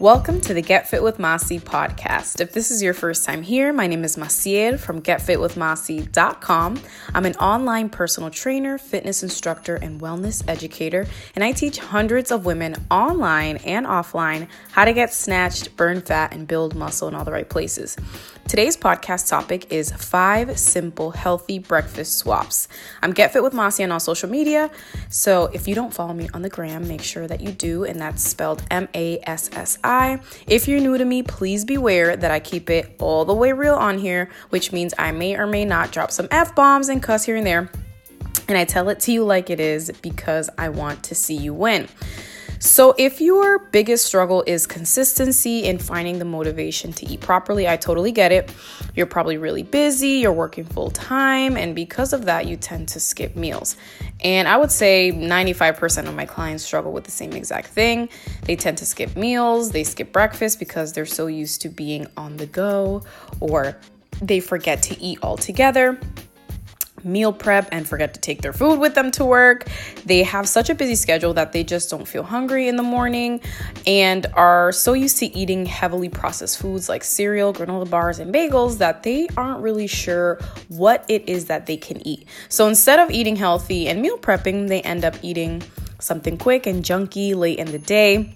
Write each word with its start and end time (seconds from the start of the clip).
Welcome 0.00 0.40
to 0.42 0.54
the 0.54 0.62
Get 0.62 0.88
Fit 0.88 1.02
with 1.02 1.18
Massi 1.18 1.58
podcast. 1.58 2.40
If 2.40 2.52
this 2.52 2.70
is 2.70 2.84
your 2.84 2.94
first 2.94 3.24
time 3.24 3.42
here, 3.42 3.72
my 3.72 3.88
name 3.88 4.04
is 4.04 4.14
Massiel 4.14 4.78
from 4.78 5.02
getfitwithmassi.com. 5.02 6.80
I'm 7.16 7.26
an 7.26 7.34
online 7.34 7.88
personal 7.88 8.30
trainer, 8.30 8.78
fitness 8.78 9.24
instructor, 9.24 9.74
and 9.74 10.00
wellness 10.00 10.44
educator, 10.46 11.08
and 11.34 11.42
I 11.42 11.50
teach 11.50 11.78
hundreds 11.78 12.30
of 12.30 12.46
women 12.46 12.76
online 12.92 13.56
and 13.56 13.86
offline 13.86 14.46
how 14.70 14.84
to 14.84 14.92
get 14.92 15.12
snatched, 15.12 15.76
burn 15.76 16.00
fat, 16.00 16.32
and 16.32 16.46
build 16.46 16.76
muscle 16.76 17.08
in 17.08 17.16
all 17.16 17.24
the 17.24 17.32
right 17.32 17.48
places. 17.48 17.96
Today's 18.48 18.78
podcast 18.78 19.28
topic 19.28 19.70
is 19.70 19.92
five 19.92 20.58
simple 20.58 21.10
healthy 21.10 21.58
breakfast 21.58 22.16
swaps. 22.16 22.66
I'm 23.02 23.12
Get 23.12 23.30
Fit 23.30 23.42
with 23.42 23.52
Massi 23.52 23.84
on 23.84 23.92
all 23.92 24.00
social 24.00 24.30
media, 24.30 24.70
so 25.10 25.50
if 25.52 25.68
you 25.68 25.74
don't 25.74 25.92
follow 25.92 26.14
me 26.14 26.30
on 26.32 26.40
the 26.40 26.48
gram, 26.48 26.88
make 26.88 27.02
sure 27.02 27.26
that 27.26 27.42
you 27.42 27.52
do, 27.52 27.84
and 27.84 28.00
that's 28.00 28.26
spelled 28.26 28.62
M 28.70 28.88
A 28.94 29.20
S 29.24 29.50
S 29.52 29.78
I. 29.84 30.20
If 30.46 30.66
you're 30.66 30.80
new 30.80 30.96
to 30.96 31.04
me, 31.04 31.22
please 31.22 31.66
beware 31.66 32.16
that 32.16 32.30
I 32.30 32.40
keep 32.40 32.70
it 32.70 32.96
all 33.00 33.26
the 33.26 33.34
way 33.34 33.52
real 33.52 33.74
on 33.74 33.98
here, 33.98 34.30
which 34.48 34.72
means 34.72 34.94
I 34.98 35.12
may 35.12 35.36
or 35.36 35.46
may 35.46 35.66
not 35.66 35.92
drop 35.92 36.10
some 36.10 36.26
F 36.30 36.54
bombs 36.54 36.88
and 36.88 37.02
cuss 37.02 37.26
here 37.26 37.36
and 37.36 37.46
there. 37.46 37.70
And 38.48 38.56
I 38.56 38.64
tell 38.64 38.88
it 38.88 39.00
to 39.00 39.12
you 39.12 39.24
like 39.24 39.50
it 39.50 39.60
is 39.60 39.92
because 40.00 40.48
I 40.56 40.70
want 40.70 41.02
to 41.04 41.14
see 41.14 41.36
you 41.36 41.52
win. 41.52 41.86
So, 42.60 42.94
if 42.98 43.20
your 43.20 43.60
biggest 43.60 44.04
struggle 44.04 44.42
is 44.44 44.66
consistency 44.66 45.64
in 45.64 45.78
finding 45.78 46.18
the 46.18 46.24
motivation 46.24 46.92
to 46.94 47.06
eat 47.06 47.20
properly, 47.20 47.68
I 47.68 47.76
totally 47.76 48.10
get 48.10 48.32
it. 48.32 48.52
You're 48.96 49.06
probably 49.06 49.38
really 49.38 49.62
busy, 49.62 50.08
you're 50.08 50.32
working 50.32 50.64
full 50.64 50.90
time, 50.90 51.56
and 51.56 51.74
because 51.74 52.12
of 52.12 52.24
that, 52.24 52.46
you 52.46 52.56
tend 52.56 52.88
to 52.88 53.00
skip 53.00 53.36
meals. 53.36 53.76
And 54.24 54.48
I 54.48 54.56
would 54.56 54.72
say 54.72 55.12
95% 55.12 56.08
of 56.08 56.16
my 56.16 56.26
clients 56.26 56.64
struggle 56.64 56.90
with 56.90 57.04
the 57.04 57.12
same 57.12 57.32
exact 57.32 57.68
thing. 57.68 58.08
They 58.42 58.56
tend 58.56 58.78
to 58.78 58.86
skip 58.86 59.16
meals, 59.16 59.70
they 59.70 59.84
skip 59.84 60.12
breakfast 60.12 60.58
because 60.58 60.92
they're 60.92 61.06
so 61.06 61.28
used 61.28 61.60
to 61.62 61.68
being 61.68 62.08
on 62.16 62.38
the 62.38 62.46
go, 62.46 63.04
or 63.38 63.76
they 64.20 64.40
forget 64.40 64.82
to 64.82 65.00
eat 65.00 65.20
altogether 65.22 66.00
meal 67.08 67.32
prep 67.32 67.68
and 67.72 67.88
forget 67.88 68.14
to 68.14 68.20
take 68.20 68.42
their 68.42 68.52
food 68.52 68.78
with 68.78 68.94
them 68.94 69.10
to 69.12 69.24
work. 69.24 69.66
They 70.04 70.22
have 70.22 70.48
such 70.48 70.70
a 70.70 70.74
busy 70.74 70.94
schedule 70.94 71.34
that 71.34 71.52
they 71.52 71.64
just 71.64 71.90
don't 71.90 72.06
feel 72.06 72.22
hungry 72.22 72.68
in 72.68 72.76
the 72.76 72.82
morning 72.82 73.40
and 73.86 74.26
are 74.34 74.72
so 74.72 74.92
used 74.92 75.18
to 75.18 75.26
eating 75.26 75.66
heavily 75.66 76.08
processed 76.08 76.58
foods 76.58 76.88
like 76.88 77.02
cereal, 77.02 77.52
granola 77.52 77.88
bars, 77.88 78.18
and 78.18 78.32
bagels 78.32 78.78
that 78.78 79.02
they 79.02 79.28
aren't 79.36 79.60
really 79.60 79.86
sure 79.86 80.38
what 80.68 81.04
it 81.08 81.28
is 81.28 81.46
that 81.46 81.66
they 81.66 81.76
can 81.76 82.06
eat. 82.06 82.26
So 82.48 82.68
instead 82.68 82.98
of 82.98 83.10
eating 83.10 83.36
healthy 83.36 83.88
and 83.88 84.02
meal 84.02 84.18
prepping, 84.18 84.68
they 84.68 84.82
end 84.82 85.04
up 85.04 85.16
eating 85.22 85.62
something 86.00 86.38
quick 86.38 86.66
and 86.66 86.84
junky 86.84 87.34
late 87.34 87.58
in 87.58 87.72
the 87.72 87.78
day. 87.78 88.34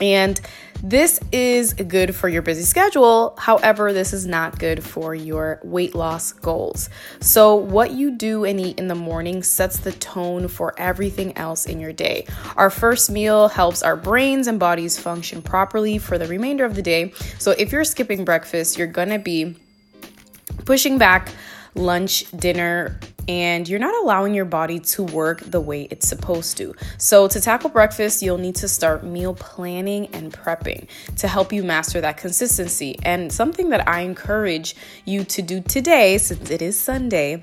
And 0.00 0.40
this 0.84 1.18
is 1.32 1.72
good 1.72 2.14
for 2.14 2.28
your 2.28 2.42
busy 2.42 2.62
schedule. 2.62 3.34
However, 3.38 3.94
this 3.94 4.12
is 4.12 4.26
not 4.26 4.58
good 4.58 4.84
for 4.84 5.14
your 5.14 5.58
weight 5.64 5.94
loss 5.94 6.32
goals. 6.32 6.90
So, 7.20 7.54
what 7.54 7.92
you 7.92 8.10
do 8.10 8.44
and 8.44 8.60
eat 8.60 8.78
in 8.78 8.88
the 8.88 8.94
morning 8.94 9.42
sets 9.42 9.78
the 9.78 9.92
tone 9.92 10.46
for 10.46 10.78
everything 10.78 11.38
else 11.38 11.64
in 11.64 11.80
your 11.80 11.94
day. 11.94 12.26
Our 12.58 12.68
first 12.68 13.10
meal 13.10 13.48
helps 13.48 13.82
our 13.82 13.96
brains 13.96 14.46
and 14.46 14.60
bodies 14.60 14.98
function 14.98 15.40
properly 15.40 15.96
for 15.96 16.18
the 16.18 16.26
remainder 16.26 16.66
of 16.66 16.74
the 16.74 16.82
day. 16.82 17.14
So, 17.38 17.52
if 17.52 17.72
you're 17.72 17.84
skipping 17.84 18.26
breakfast, 18.26 18.76
you're 18.76 18.86
gonna 18.86 19.18
be 19.18 19.56
pushing 20.66 20.98
back 20.98 21.30
lunch, 21.74 22.30
dinner, 22.36 22.98
and 23.28 23.68
you're 23.68 23.80
not 23.80 23.94
allowing 24.02 24.34
your 24.34 24.44
body 24.44 24.78
to 24.78 25.02
work 25.02 25.40
the 25.40 25.60
way 25.60 25.88
it's 25.90 26.06
supposed 26.06 26.56
to. 26.58 26.74
So, 26.98 27.28
to 27.28 27.40
tackle 27.40 27.70
breakfast, 27.70 28.22
you'll 28.22 28.38
need 28.38 28.56
to 28.56 28.68
start 28.68 29.04
meal 29.04 29.34
planning 29.34 30.06
and 30.08 30.32
prepping 30.32 30.88
to 31.16 31.28
help 31.28 31.52
you 31.52 31.62
master 31.62 32.00
that 32.00 32.16
consistency. 32.16 32.98
And 33.02 33.32
something 33.32 33.70
that 33.70 33.88
I 33.88 34.00
encourage 34.00 34.76
you 35.04 35.24
to 35.24 35.42
do 35.42 35.60
today, 35.60 36.18
since 36.18 36.50
it 36.50 36.62
is 36.62 36.78
Sunday, 36.78 37.42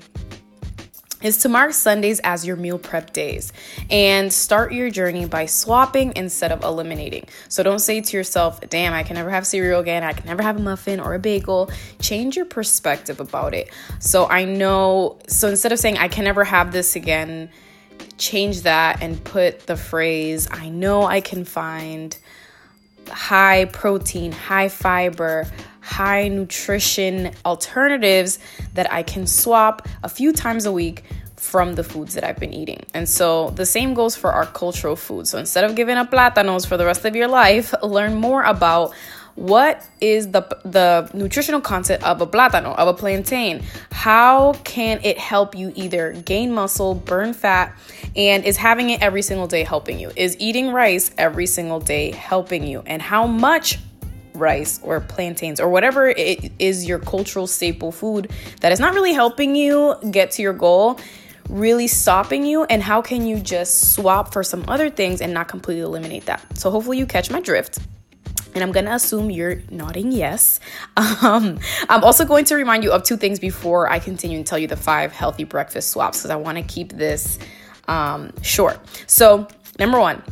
is 1.22 1.38
to 1.38 1.48
mark 1.48 1.72
Sundays 1.72 2.20
as 2.24 2.46
your 2.46 2.56
meal 2.56 2.78
prep 2.78 3.12
days 3.12 3.52
and 3.90 4.32
start 4.32 4.72
your 4.72 4.90
journey 4.90 5.26
by 5.26 5.46
swapping 5.46 6.12
instead 6.16 6.52
of 6.52 6.62
eliminating. 6.64 7.26
So 7.48 7.62
don't 7.62 7.78
say 7.78 8.00
to 8.00 8.16
yourself, 8.16 8.60
damn, 8.68 8.92
I 8.92 9.02
can 9.02 9.14
never 9.14 9.30
have 9.30 9.46
cereal 9.46 9.80
again, 9.80 10.02
I 10.02 10.12
can 10.12 10.26
never 10.26 10.42
have 10.42 10.56
a 10.56 10.60
muffin 10.60 11.00
or 11.00 11.14
a 11.14 11.18
bagel. 11.18 11.70
Change 12.00 12.36
your 12.36 12.46
perspective 12.46 13.20
about 13.20 13.54
it. 13.54 13.70
So 13.98 14.26
I 14.26 14.44
know, 14.44 15.18
so 15.28 15.48
instead 15.48 15.72
of 15.72 15.78
saying, 15.78 15.98
I 15.98 16.08
can 16.08 16.24
never 16.24 16.44
have 16.44 16.72
this 16.72 16.96
again, 16.96 17.50
change 18.18 18.62
that 18.62 19.02
and 19.02 19.22
put 19.22 19.66
the 19.66 19.76
phrase, 19.76 20.48
I 20.50 20.68
know 20.68 21.04
I 21.04 21.20
can 21.20 21.44
find 21.44 22.16
high 23.08 23.66
protein, 23.66 24.32
high 24.32 24.68
fiber, 24.68 25.46
high 25.80 26.28
nutrition 26.28 27.32
alternatives 27.44 28.38
that 28.74 28.92
I 28.92 29.02
can 29.02 29.26
swap 29.26 29.88
a 30.02 30.08
few 30.08 30.32
times 30.32 30.64
a 30.64 30.72
week 30.72 31.04
from 31.36 31.74
the 31.74 31.82
foods 31.82 32.14
that 32.14 32.22
I've 32.22 32.38
been 32.38 32.54
eating. 32.54 32.86
And 32.94 33.08
so 33.08 33.50
the 33.50 33.66
same 33.66 33.94
goes 33.94 34.14
for 34.14 34.32
our 34.32 34.46
cultural 34.46 34.94
foods. 34.94 35.30
So 35.30 35.38
instead 35.38 35.64
of 35.64 35.74
giving 35.74 35.96
up 35.96 36.10
plátanos 36.10 36.64
for 36.64 36.76
the 36.76 36.86
rest 36.86 37.04
of 37.04 37.16
your 37.16 37.26
life, 37.26 37.74
learn 37.82 38.14
more 38.14 38.42
about 38.44 38.94
what 39.34 39.86
is 40.00 40.30
the 40.30 40.42
the 40.64 41.10
nutritional 41.14 41.60
content 41.60 42.02
of 42.02 42.20
a 42.20 42.26
plátano, 42.26 42.76
of 42.76 42.88
a 42.88 42.94
plantain? 42.94 43.62
How 43.90 44.52
can 44.64 45.00
it 45.02 45.18
help 45.18 45.56
you 45.56 45.72
either 45.74 46.12
gain 46.12 46.52
muscle, 46.52 46.94
burn 46.94 47.32
fat, 47.32 47.76
and 48.14 48.44
is 48.44 48.56
having 48.56 48.90
it 48.90 49.02
every 49.02 49.22
single 49.22 49.46
day 49.46 49.64
helping 49.64 49.98
you? 49.98 50.10
Is 50.16 50.36
eating 50.38 50.70
rice 50.72 51.10
every 51.18 51.46
single 51.46 51.80
day 51.80 52.10
helping 52.12 52.66
you? 52.66 52.82
And 52.86 53.00
how 53.00 53.26
much 53.26 53.78
rice 54.34 54.80
or 54.82 55.00
plantains 55.00 55.60
or 55.60 55.68
whatever 55.68 56.08
it 56.08 56.52
is 56.58 56.86
your 56.86 56.98
cultural 56.98 57.46
staple 57.46 57.92
food 57.92 58.30
that 58.60 58.72
is 58.72 58.80
not 58.80 58.94
really 58.94 59.12
helping 59.12 59.54
you 59.54 59.94
get 60.10 60.30
to 60.30 60.42
your 60.42 60.54
goal 60.54 60.98
really 61.50 61.86
stopping 61.86 62.46
you 62.46 62.64
and 62.64 62.82
how 62.82 63.02
can 63.02 63.26
you 63.26 63.38
just 63.38 63.92
swap 63.92 64.32
for 64.32 64.42
some 64.42 64.64
other 64.68 64.88
things 64.88 65.20
and 65.20 65.34
not 65.34 65.48
completely 65.48 65.82
eliminate 65.82 66.24
that 66.24 66.42
so 66.56 66.70
hopefully 66.70 66.96
you 66.96 67.04
catch 67.04 67.30
my 67.30 67.40
drift 67.40 67.78
and 68.54 68.62
I'm 68.62 68.72
gonna 68.72 68.92
assume 68.92 69.30
you're 69.30 69.62
nodding 69.70 70.12
yes. 70.12 70.60
Um, 71.22 71.60
I'm 71.88 72.02
also 72.02 72.24
going 72.24 72.44
to 72.46 72.56
remind 72.56 72.82
you 72.84 72.92
of 72.92 73.04
two 73.04 73.16
things 73.16 73.38
before 73.38 73.90
I 73.90 73.98
continue 73.98 74.38
and 74.38 74.46
tell 74.46 74.58
you 74.58 74.66
the 74.66 74.76
five 74.76 75.12
healthy 75.12 75.44
breakfast 75.44 75.90
swaps 75.90 76.18
because 76.18 76.30
I 76.30 76.36
wanna 76.36 76.62
keep 76.62 76.92
this 76.92 77.38
um, 77.88 78.32
short. 78.42 78.78
So, 79.06 79.48
number 79.78 80.00
one, 80.00 80.22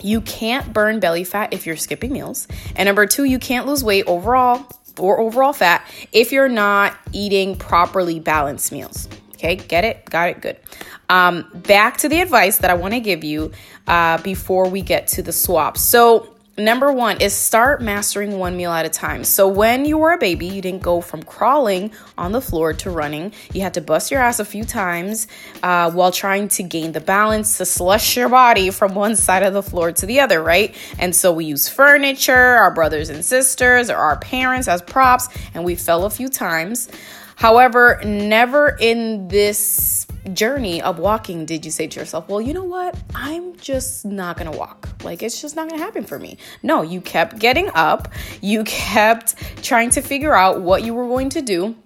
you 0.00 0.20
can't 0.20 0.72
burn 0.72 1.00
belly 1.00 1.24
fat 1.24 1.52
if 1.52 1.66
you're 1.66 1.76
skipping 1.76 2.12
meals. 2.12 2.46
And 2.76 2.86
number 2.86 3.06
two, 3.06 3.24
you 3.24 3.38
can't 3.38 3.66
lose 3.66 3.82
weight 3.82 4.04
overall 4.06 4.66
or 4.98 5.20
overall 5.20 5.52
fat 5.52 5.84
if 6.12 6.32
you're 6.32 6.48
not 6.48 6.96
eating 7.12 7.56
properly 7.56 8.20
balanced 8.20 8.72
meals. 8.72 9.08
Okay, 9.34 9.56
get 9.56 9.84
it? 9.84 10.04
Got 10.06 10.30
it? 10.30 10.40
Good. 10.40 10.56
Um, 11.08 11.48
back 11.54 11.98
to 11.98 12.08
the 12.08 12.20
advice 12.20 12.58
that 12.58 12.70
I 12.70 12.74
want 12.74 12.94
to 12.94 13.00
give 13.00 13.22
you 13.24 13.52
uh, 13.86 14.20
before 14.22 14.68
we 14.68 14.82
get 14.82 15.06
to 15.08 15.22
the 15.22 15.32
swap. 15.32 15.78
So, 15.78 16.34
Number 16.58 16.92
one 16.92 17.20
is 17.20 17.34
start 17.34 17.80
mastering 17.80 18.36
one 18.36 18.56
meal 18.56 18.72
at 18.72 18.84
a 18.84 18.88
time. 18.88 19.22
So, 19.22 19.46
when 19.46 19.84
you 19.84 19.96
were 19.96 20.10
a 20.10 20.18
baby, 20.18 20.48
you 20.48 20.60
didn't 20.60 20.82
go 20.82 21.00
from 21.00 21.22
crawling 21.22 21.92
on 22.18 22.32
the 22.32 22.40
floor 22.40 22.72
to 22.72 22.90
running. 22.90 23.32
You 23.54 23.60
had 23.60 23.74
to 23.74 23.80
bust 23.80 24.10
your 24.10 24.20
ass 24.20 24.40
a 24.40 24.44
few 24.44 24.64
times 24.64 25.28
uh, 25.62 25.92
while 25.92 26.10
trying 26.10 26.48
to 26.48 26.64
gain 26.64 26.90
the 26.90 27.00
balance 27.00 27.58
to 27.58 27.64
slush 27.64 28.16
your 28.16 28.28
body 28.28 28.70
from 28.70 28.96
one 28.96 29.14
side 29.14 29.44
of 29.44 29.52
the 29.52 29.62
floor 29.62 29.92
to 29.92 30.04
the 30.04 30.18
other, 30.18 30.42
right? 30.42 30.74
And 30.98 31.14
so, 31.14 31.32
we 31.32 31.44
use 31.44 31.68
furniture, 31.68 32.34
our 32.34 32.74
brothers 32.74 33.08
and 33.08 33.24
sisters, 33.24 33.88
or 33.88 33.96
our 33.96 34.18
parents 34.18 34.66
as 34.66 34.82
props, 34.82 35.28
and 35.54 35.64
we 35.64 35.76
fell 35.76 36.06
a 36.06 36.10
few 36.10 36.28
times. 36.28 36.88
However, 37.36 38.00
never 38.04 38.76
in 38.80 39.28
this 39.28 40.07
journey 40.34 40.80
of 40.82 40.98
walking 40.98 41.46
did 41.46 41.64
you 41.64 41.70
say 41.70 41.86
to 41.86 42.00
yourself, 42.00 42.28
well, 42.28 42.40
you 42.40 42.54
know 42.54 42.64
what? 42.64 42.96
I'm 43.14 43.56
just 43.56 44.04
not 44.04 44.36
going 44.36 44.50
to 44.50 44.56
walk. 44.56 44.88
Like, 45.02 45.22
it's 45.22 45.40
just 45.40 45.56
not 45.56 45.68
going 45.68 45.78
to 45.78 45.84
happen 45.84 46.04
for 46.04 46.18
me. 46.18 46.38
No, 46.62 46.82
you 46.82 47.00
kept 47.00 47.38
getting 47.38 47.70
up, 47.74 48.12
you 48.40 48.64
kept 48.64 49.36
trying 49.62 49.90
to 49.90 50.00
figure 50.00 50.34
out 50.34 50.60
what 50.60 50.82
you 50.84 50.94
were 50.94 51.06
going 51.06 51.30
to 51.30 51.42
do 51.42 51.76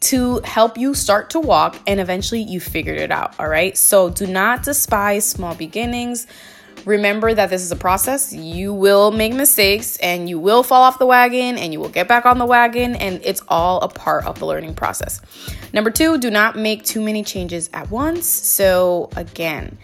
to 0.00 0.40
help 0.44 0.78
you 0.78 0.94
start 0.94 1.30
to 1.30 1.40
walk, 1.40 1.76
and 1.86 1.98
eventually 1.98 2.40
you 2.40 2.60
figured 2.60 2.98
it 2.98 3.10
out. 3.10 3.34
All 3.38 3.48
right. 3.48 3.76
So 3.76 4.10
do 4.10 4.26
not 4.26 4.62
despise 4.62 5.28
small 5.28 5.54
beginnings. 5.54 6.26
Remember 6.84 7.34
that 7.34 7.50
this 7.50 7.62
is 7.62 7.72
a 7.72 7.76
process. 7.76 8.32
You 8.32 8.72
will 8.72 9.10
make 9.10 9.34
mistakes 9.34 9.96
and 9.96 10.28
you 10.28 10.38
will 10.38 10.62
fall 10.62 10.84
off 10.84 11.00
the 11.00 11.06
wagon 11.06 11.58
and 11.58 11.72
you 11.72 11.80
will 11.80 11.88
get 11.88 12.06
back 12.06 12.24
on 12.24 12.38
the 12.38 12.46
wagon, 12.46 12.94
and 12.94 13.20
it's 13.24 13.42
all 13.48 13.80
a 13.80 13.88
part 13.88 14.24
of 14.24 14.38
the 14.38 14.46
learning 14.46 14.74
process. 14.74 15.20
Number 15.72 15.90
two, 15.90 16.18
do 16.18 16.30
not 16.30 16.56
make 16.56 16.84
too 16.84 17.00
many 17.00 17.22
changes 17.22 17.68
at 17.72 17.90
once. 17.90 18.26
So, 18.26 19.10
again, 19.16 19.78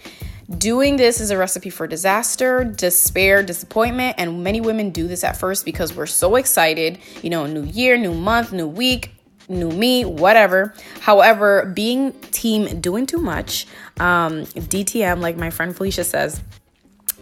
Doing 0.59 0.99
this 0.99 1.21
is 1.21 1.31
a 1.31 1.39
recipe 1.39 1.71
for 1.71 1.87
disaster, 1.87 2.65
despair, 2.65 3.43
disappointment, 3.43 4.17
and 4.19 4.45
many 4.45 4.61
women 4.61 4.91
do 4.91 5.09
this 5.09 5.25
at 5.25 5.39
first 5.39 5.65
because 5.65 5.97
we're 5.97 6.05
so 6.05 6.37
excited. 6.37 6.99
You 7.23 7.31
know, 7.31 7.47
new 7.47 7.65
year, 7.65 7.97
new 7.97 8.13
month, 8.13 8.53
new 8.53 8.69
week, 8.69 9.15
new 9.49 9.71
me, 9.71 10.05
whatever. 10.05 10.75
However, 11.01 11.73
being 11.75 12.13
team 12.31 12.81
doing 12.83 13.07
too 13.07 13.19
much, 13.19 13.67
um, 13.99 14.45
DTM, 14.45 15.21
like 15.21 15.39
my 15.39 15.49
friend 15.49 15.75
Felicia 15.75 16.05
says, 16.05 16.43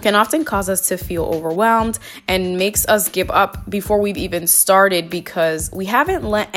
can 0.01 0.17
often 0.17 0.45
cause 0.45 0.69
us 0.69 0.89
to 0.89 0.97
feel 0.97 1.25
overwhelmed 1.25 2.01
and 2.27 2.59
makes 2.59 2.87
us 2.89 3.09
give 3.09 3.31
up 3.31 3.71
before 3.71 4.01
we've 4.01 4.17
even 4.17 4.49
started 4.49 5.11
because 5.11 5.71
we 5.73 5.85
haven't 5.85 6.25
let 6.25 6.49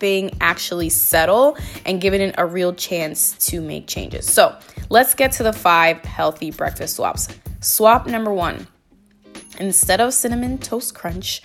anything 0.00 0.36
actually 0.40 0.88
settle 0.88 1.56
and 1.84 2.00
given 2.00 2.20
it 2.20 2.34
a 2.38 2.46
real 2.46 2.74
chance 2.74 3.32
to 3.48 3.60
make 3.60 3.86
changes. 3.86 4.30
So, 4.30 4.56
let's 4.88 5.14
get 5.14 5.32
to 5.32 5.42
the 5.42 5.52
five 5.52 6.04
healthy 6.04 6.50
breakfast 6.50 6.96
swaps. 6.96 7.28
Swap 7.60 8.06
number 8.06 8.32
one 8.32 8.66
instead 9.58 10.00
of 10.00 10.12
cinnamon 10.12 10.58
toast 10.58 10.94
crunch, 10.94 11.42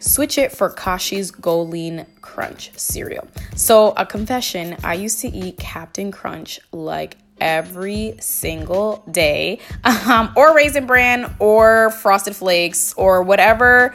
switch 0.00 0.38
it 0.38 0.52
for 0.52 0.72
Kashi's 0.72 1.30
Go 1.30 1.62
Lean 1.62 2.06
Crunch 2.20 2.70
cereal. 2.78 3.26
So, 3.56 3.92
a 3.96 4.06
confession 4.06 4.76
I 4.84 4.94
used 4.94 5.20
to 5.20 5.28
eat 5.28 5.58
Cap'n 5.58 6.12
Crunch 6.12 6.60
like 6.72 7.16
every 7.40 8.16
single 8.20 9.04
day, 9.10 9.60
um, 9.84 10.32
or 10.36 10.54
Raisin 10.54 10.86
Bran, 10.86 11.34
or 11.40 11.90
Frosted 11.90 12.36
Flakes, 12.36 12.92
or 12.94 13.22
whatever, 13.22 13.92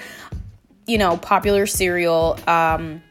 you 0.85 0.97
know, 0.97 1.15
popular 1.17 1.65
cereal. 1.65 2.37
Um, 2.47 3.01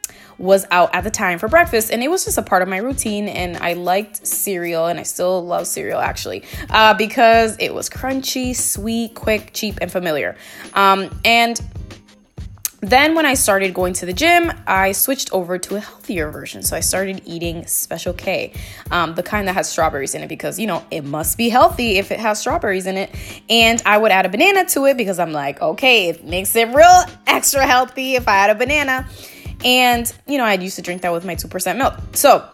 was 0.42 0.66
out 0.70 0.94
at 0.94 1.04
the 1.04 1.10
time 1.10 1.38
for 1.38 1.48
breakfast 1.48 1.90
and 1.90 2.02
it 2.02 2.08
was 2.08 2.24
just 2.24 2.36
a 2.36 2.42
part 2.42 2.62
of 2.62 2.68
my 2.68 2.78
routine 2.78 3.28
and 3.28 3.56
i 3.58 3.72
liked 3.72 4.26
cereal 4.26 4.86
and 4.86 4.98
i 4.98 5.02
still 5.02 5.44
love 5.44 5.66
cereal 5.66 6.00
actually 6.00 6.42
uh, 6.70 6.92
because 6.94 7.56
it 7.58 7.72
was 7.72 7.88
crunchy 7.88 8.54
sweet 8.54 9.14
quick 9.14 9.50
cheap 9.54 9.78
and 9.80 9.90
familiar 9.90 10.36
um, 10.74 11.08
and 11.24 11.60
then, 12.84 13.14
when 13.14 13.24
I 13.24 13.34
started 13.34 13.74
going 13.74 13.92
to 13.94 14.06
the 14.06 14.12
gym, 14.12 14.52
I 14.66 14.90
switched 14.90 15.32
over 15.32 15.56
to 15.56 15.76
a 15.76 15.80
healthier 15.80 16.32
version. 16.32 16.64
So 16.64 16.76
I 16.76 16.80
started 16.80 17.22
eating 17.24 17.64
Special 17.68 18.12
K, 18.12 18.52
um, 18.90 19.14
the 19.14 19.22
kind 19.22 19.46
that 19.46 19.52
has 19.52 19.68
strawberries 19.68 20.16
in 20.16 20.22
it, 20.22 20.26
because 20.26 20.58
you 20.58 20.66
know 20.66 20.84
it 20.90 21.04
must 21.04 21.38
be 21.38 21.48
healthy 21.48 21.98
if 21.98 22.10
it 22.10 22.18
has 22.18 22.40
strawberries 22.40 22.88
in 22.88 22.96
it. 22.96 23.14
And 23.48 23.80
I 23.86 23.98
would 23.98 24.10
add 24.10 24.26
a 24.26 24.28
banana 24.28 24.64
to 24.70 24.86
it 24.86 24.96
because 24.96 25.20
I'm 25.20 25.30
like, 25.30 25.62
okay, 25.62 26.08
it 26.08 26.24
makes 26.24 26.56
it 26.56 26.74
real 26.74 27.04
extra 27.28 27.64
healthy 27.64 28.16
if 28.16 28.26
I 28.26 28.34
add 28.34 28.50
a 28.50 28.56
banana. 28.56 29.06
And 29.64 30.12
you 30.26 30.38
know, 30.38 30.44
I 30.44 30.54
used 30.54 30.76
to 30.76 30.82
drink 30.82 31.02
that 31.02 31.12
with 31.12 31.24
my 31.24 31.34
2% 31.34 31.76
milk. 31.76 31.94
So 32.14 32.48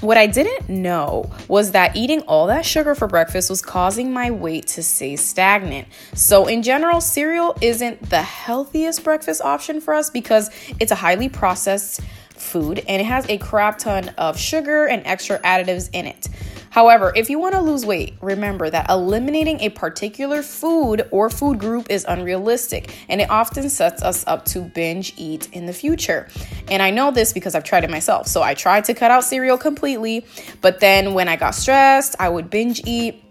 what 0.00 0.18
I 0.18 0.26
didn't 0.26 0.68
know 0.68 1.30
was 1.48 1.72
that 1.72 1.96
eating 1.96 2.20
all 2.22 2.48
that 2.48 2.66
sugar 2.66 2.94
for 2.94 3.08
breakfast 3.08 3.48
was 3.48 3.62
causing 3.62 4.12
my 4.12 4.30
weight 4.30 4.66
to 4.68 4.82
stay 4.82 5.16
stagnant. 5.16 5.88
So, 6.12 6.46
in 6.46 6.62
general, 6.62 7.00
cereal 7.00 7.56
isn't 7.62 8.10
the 8.10 8.20
healthiest 8.20 9.02
breakfast 9.04 9.40
option 9.40 9.80
for 9.80 9.94
us 9.94 10.10
because 10.10 10.50
it's 10.80 10.92
a 10.92 10.96
highly 10.96 11.28
processed 11.30 12.00
food 12.30 12.84
and 12.86 13.00
it 13.00 13.06
has 13.06 13.26
a 13.30 13.38
crap 13.38 13.78
ton 13.78 14.10
of 14.18 14.38
sugar 14.38 14.86
and 14.86 15.02
extra 15.06 15.38
additives 15.40 15.88
in 15.92 16.06
it. 16.06 16.28
However, 16.76 17.10
if 17.16 17.30
you 17.30 17.38
want 17.38 17.54
to 17.54 17.62
lose 17.62 17.86
weight, 17.86 18.18
remember 18.20 18.68
that 18.68 18.90
eliminating 18.90 19.60
a 19.60 19.70
particular 19.70 20.42
food 20.42 21.08
or 21.10 21.30
food 21.30 21.58
group 21.58 21.86
is 21.88 22.04
unrealistic 22.06 22.94
and 23.08 23.18
it 23.18 23.30
often 23.30 23.70
sets 23.70 24.02
us 24.02 24.26
up 24.26 24.44
to 24.52 24.60
binge 24.60 25.14
eat 25.16 25.48
in 25.54 25.64
the 25.64 25.72
future. 25.72 26.28
And 26.68 26.82
I 26.82 26.90
know 26.90 27.10
this 27.10 27.32
because 27.32 27.54
I've 27.54 27.64
tried 27.64 27.84
it 27.84 27.90
myself. 27.90 28.26
So 28.26 28.42
I 28.42 28.52
tried 28.52 28.84
to 28.84 28.92
cut 28.92 29.10
out 29.10 29.24
cereal 29.24 29.56
completely, 29.56 30.26
but 30.60 30.80
then 30.80 31.14
when 31.14 31.28
I 31.28 31.36
got 31.36 31.54
stressed, 31.54 32.14
I 32.20 32.28
would 32.28 32.50
binge 32.50 32.82
eat 32.84 33.25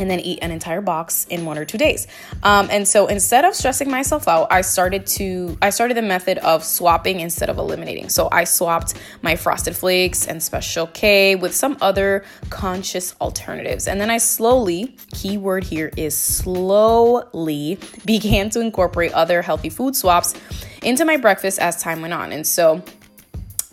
and 0.00 0.10
then 0.10 0.18
eat 0.20 0.38
an 0.42 0.50
entire 0.50 0.80
box 0.80 1.26
in 1.28 1.44
one 1.44 1.58
or 1.58 1.64
two 1.64 1.78
days. 1.78 2.06
Um, 2.42 2.68
and 2.70 2.88
so 2.88 3.06
instead 3.06 3.44
of 3.44 3.54
stressing 3.54 3.90
myself 3.90 4.26
out, 4.26 4.48
I 4.50 4.62
started 4.62 5.06
to 5.18 5.56
I 5.62 5.70
started 5.70 5.96
the 5.96 6.02
method 6.02 6.38
of 6.38 6.64
swapping 6.64 7.20
instead 7.20 7.50
of 7.50 7.58
eliminating. 7.58 8.08
So 8.08 8.28
I 8.32 8.44
swapped 8.44 8.94
my 9.22 9.36
frosted 9.36 9.76
flakes 9.76 10.26
and 10.26 10.42
special 10.42 10.86
K 10.88 11.36
with 11.36 11.54
some 11.54 11.76
other 11.80 12.24
conscious 12.48 13.14
alternatives. 13.20 13.86
And 13.86 14.00
then 14.00 14.10
I 14.10 14.18
slowly, 14.18 14.96
keyword 15.12 15.64
here 15.64 15.92
is 15.96 16.16
slowly 16.16 17.78
began 18.04 18.48
to 18.50 18.60
incorporate 18.60 19.12
other 19.12 19.42
healthy 19.42 19.68
food 19.68 19.94
swaps 19.94 20.34
into 20.82 21.04
my 21.04 21.18
breakfast 21.18 21.58
as 21.58 21.82
time 21.82 22.00
went 22.00 22.14
on. 22.14 22.32
And 22.32 22.46
so 22.46 22.82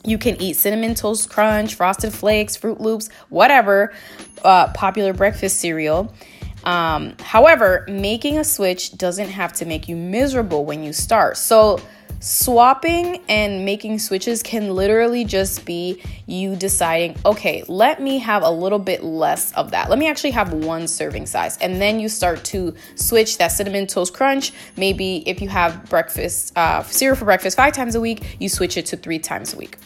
you 0.08 0.18
can 0.18 0.42
eat 0.42 0.56
cinnamon 0.56 0.96
toast 0.96 1.30
crunch, 1.30 1.76
frosted 1.76 2.14
flakes, 2.14 2.56
fruit 2.56 2.80
Loops, 2.80 3.10
whatever 3.28 3.94
uh, 4.44 4.72
popular 4.74 5.14
breakfast 5.14 5.60
cereal. 5.60 6.14
Um, 6.64 7.16
however, 7.20 7.86
making 7.90 8.38
a 8.38 8.44
switch 8.44 8.98
doesn't 8.98 9.30
have 9.30 9.54
to 9.54 9.66
make 9.66 9.88
you 9.88 9.96
miserable 9.96 10.66
when 10.66 10.84
you 10.84 10.94
start. 10.94 11.38
So, 11.38 11.80
swapping 12.20 13.22
and 13.30 13.64
making 13.64 14.00
switches 14.00 14.42
can 14.42 14.74
literally 14.74 15.24
just 15.24 15.66
be 15.66 16.02
you 16.26 16.56
deciding, 16.56 17.16
okay, 17.26 17.64
let 17.68 18.02
me 18.02 18.18
have 18.18 18.44
a 18.44 18.50
little 18.50 18.80
bit 18.80 19.04
less 19.04 19.54
of 19.54 19.72
that. 19.72 19.90
Let 19.90 20.00
me 20.00 20.08
actually 20.08 20.32
have 20.32 20.52
one 20.52 20.88
serving 20.88 21.26
size. 21.26 21.58
And 21.58 21.82
then 21.82 22.00
you 22.00 22.10
start 22.10 22.44
to 22.46 22.74
switch 22.96 23.38
that 23.38 23.50
cinnamon 23.50 23.88
toast 23.88 24.14
crunch. 24.14 24.52
Maybe 24.78 25.18
if 25.28 25.42
you 25.42 25.50
have 25.50 25.86
breakfast, 25.90 26.58
uh, 26.58 26.84
cereal 26.84 27.18
for 27.18 27.26
breakfast 27.26 27.58
five 27.58 27.74
times 27.74 27.94
a 27.94 28.02
week, 28.02 28.38
you 28.40 28.50
switch 28.50 28.78
it 28.78 28.88
to 28.88 28.98
three 28.98 29.20
times 29.20 29.54
a 29.54 29.58
week. 29.58 29.78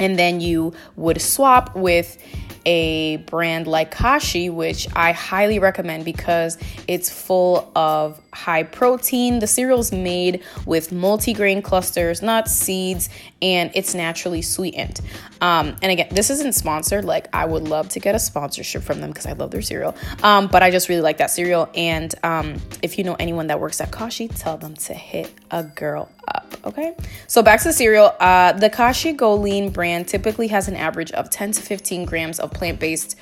And 0.00 0.18
then 0.18 0.40
you 0.40 0.72
would 0.96 1.20
swap 1.20 1.76
with 1.76 2.18
a 2.66 3.16
brand 3.18 3.66
like 3.66 3.90
Kashi, 3.90 4.50
which 4.50 4.86
I 4.94 5.12
highly 5.12 5.58
recommend 5.58 6.04
because 6.04 6.58
it's 6.86 7.08
full 7.10 7.70
of 7.74 8.20
high 8.32 8.64
protein. 8.64 9.38
The 9.38 9.46
cereal 9.46 9.80
is 9.80 9.92
made 9.92 10.42
with 10.66 10.90
multigrain 10.90 11.62
clusters, 11.62 12.22
nuts, 12.22 12.52
seeds, 12.52 13.08
and 13.42 13.70
it's 13.74 13.94
naturally 13.94 14.42
sweetened. 14.42 15.00
Um, 15.40 15.76
and 15.82 15.90
again, 15.92 16.08
this 16.10 16.30
isn't 16.30 16.54
sponsored. 16.54 17.04
Like, 17.04 17.28
I 17.32 17.44
would 17.46 17.64
love 17.68 17.88
to 17.90 18.00
get 18.00 18.14
a 18.14 18.18
sponsorship 18.18 18.82
from 18.82 19.00
them 19.00 19.10
because 19.10 19.26
I 19.26 19.32
love 19.32 19.50
their 19.50 19.62
cereal. 19.62 19.96
Um, 20.22 20.48
but 20.48 20.62
I 20.62 20.70
just 20.70 20.88
really 20.88 21.00
like 21.00 21.18
that 21.18 21.30
cereal. 21.30 21.68
And 21.74 22.14
um, 22.22 22.60
if 22.82 22.98
you 22.98 23.04
know 23.04 23.16
anyone 23.18 23.46
that 23.48 23.60
works 23.60 23.80
at 23.80 23.90
Kashi, 23.90 24.28
tell 24.28 24.58
them 24.58 24.74
to 24.74 24.94
hit 24.94 25.32
a 25.50 25.62
girl 25.62 26.10
up. 26.28 26.54
Okay. 26.64 26.94
So 27.26 27.42
back 27.42 27.60
to 27.62 27.68
the 27.68 27.72
cereal. 27.72 28.14
Uh, 28.20 28.52
the 28.52 28.68
Kashi 28.68 29.12
Go 29.12 29.34
Lean 29.34 29.70
brand 29.70 30.08
typically 30.08 30.48
has 30.48 30.68
an 30.68 30.76
average 30.76 31.10
of 31.12 31.30
10 31.30 31.52
to 31.52 31.62
15 31.62 32.04
grams 32.04 32.38
of 32.38 32.52
plant 32.52 32.78
based 32.78 33.16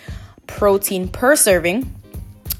protein 0.46 1.08
per 1.08 1.36
serving 1.36 1.94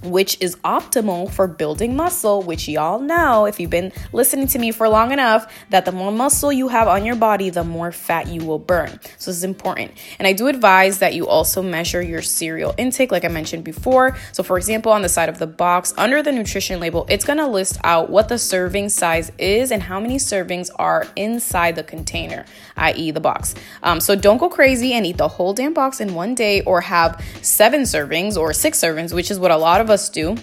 which 0.03 0.37
is 0.41 0.57
optimal 0.57 1.31
for 1.31 1.47
building 1.47 1.97
muscle, 1.97 2.43
which 2.43 2.69
y'all 2.69 3.01
know 3.01 3.47
if 3.47 3.59
you've 3.59 3.71
been 3.71 3.93
listening 4.13 4.47
to 4.49 4.59
me 4.59 4.71
for 4.71 4.89
long 4.89 5.13
enough 5.13 5.53
that 5.71 5.85
the 5.85 5.93
more 5.93 6.13
muscle 6.13 6.53
you 6.53 6.69
have 6.69 6.89
on 6.89 7.05
your 7.05 7.17
body, 7.17 7.51
the 7.51 7.65
more 7.65 7.91
fat 7.91 8.29
you 8.29 8.45
will 8.45 8.59
burn. 8.59 8.89
So 9.19 9.31
this 9.31 9.39
is 9.39 9.45
important. 9.45 9.93
And 10.19 10.27
I 10.27 10.33
do 10.33 10.47
advise 10.47 10.99
that 10.99 11.15
you 11.15 11.27
also 11.27 11.63
measure 11.63 12.01
your 12.01 12.23
cereal 12.23 12.75
intake, 12.79 13.11
like 13.11 13.25
I 13.25 13.29
mentioned 13.29 13.65
before. 13.65 14.17
So, 14.33 14.43
for 14.43 14.57
example, 14.57 14.93
on 14.93 15.03
the 15.03 15.09
side 15.09 15.29
of 15.29 15.39
the 15.39 15.47
box, 15.47 15.93
under 15.97 16.23
the 16.23 16.33
nutrition 16.33 16.81
label, 16.81 17.07
it's 17.09 17.25
gonna 17.25 17.49
list 17.49 17.79
out 17.85 18.11
what 18.11 18.29
the 18.29 18.39
serving 18.39 18.91
size 18.91 19.33
is 19.39 19.73
and 19.73 19.83
how 19.83 19.99
many 19.99 20.17
servings 20.17 20.71
are 20.77 21.07
inside 21.17 21.75
the 21.77 21.83
container, 21.83 22.45
i.e., 22.77 23.11
the 23.11 23.21
box. 23.21 23.55
Um, 23.83 24.01
so 24.01 24.15
don't 24.15 24.39
go 24.39 24.49
crazy 24.49 24.93
and 24.93 25.05
eat 25.05 25.17
the 25.17 25.29
whole 25.29 25.55
damn 25.55 25.75
box 25.75 26.01
in 26.01 26.15
one 26.15 26.35
day 26.35 26.63
or 26.63 26.81
have 26.83 27.25
seven 27.43 27.83
servings 27.83 28.37
or 28.37 28.53
six 28.53 28.79
servings, 28.79 29.13
which 29.13 29.31
is 29.31 29.39
what 29.39 29.51
a 29.51 29.57
lot 29.57 29.81
of 29.81 29.88
of 29.89 29.95
us 29.95 30.11
do, 30.11 30.37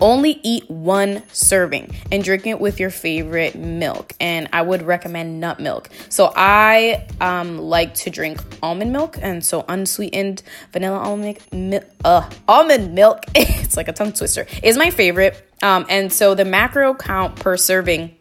only 0.00 0.40
eat 0.42 0.68
one 0.70 1.22
serving 1.30 1.94
and 2.10 2.24
drink 2.24 2.46
it 2.46 2.58
with 2.58 2.80
your 2.80 2.88
favorite 2.88 3.54
milk. 3.54 4.14
And 4.18 4.48
I 4.50 4.62
would 4.62 4.80
recommend 4.80 5.40
nut 5.40 5.60
milk. 5.60 5.90
So 6.08 6.32
I 6.34 7.06
um, 7.20 7.58
like 7.58 7.92
to 7.96 8.10
drink 8.10 8.40
almond 8.62 8.94
milk, 8.94 9.18
and 9.20 9.44
so 9.44 9.66
unsweetened 9.68 10.42
vanilla 10.72 11.00
almond 11.00 11.38
milk, 11.52 11.84
uh, 12.02 12.30
almond 12.48 12.94
milk. 12.94 13.24
it's 13.34 13.76
like 13.76 13.88
a 13.88 13.92
tongue 13.92 14.14
twister. 14.14 14.46
Is 14.62 14.78
my 14.78 14.88
favorite. 14.88 15.46
Um, 15.62 15.84
and 15.90 16.10
so 16.10 16.34
the 16.34 16.46
macro 16.46 16.94
count 16.94 17.36
per 17.36 17.58
serving 17.58 18.16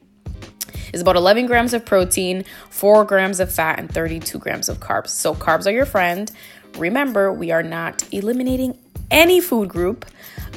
is 0.91 0.99
about 0.99 1.15
11 1.15 1.45
grams 1.45 1.73
of 1.73 1.85
protein, 1.85 2.43
4 2.71 3.05
grams 3.05 3.39
of 3.39 3.53
fat, 3.53 3.79
and 3.79 3.89
32 3.89 4.37
grams 4.37 4.67
of 4.67 4.81
carbs. 4.81 5.09
So 5.09 5.33
carbs 5.33 5.65
are 5.65 5.71
your 5.71 5.85
friend. 5.85 6.29
Remember, 6.77 7.31
we 7.31 7.51
are 7.51 7.63
not 7.63 8.03
eliminating 8.11 8.77
any 9.11 9.41
food 9.41 9.69
group. 9.69 10.05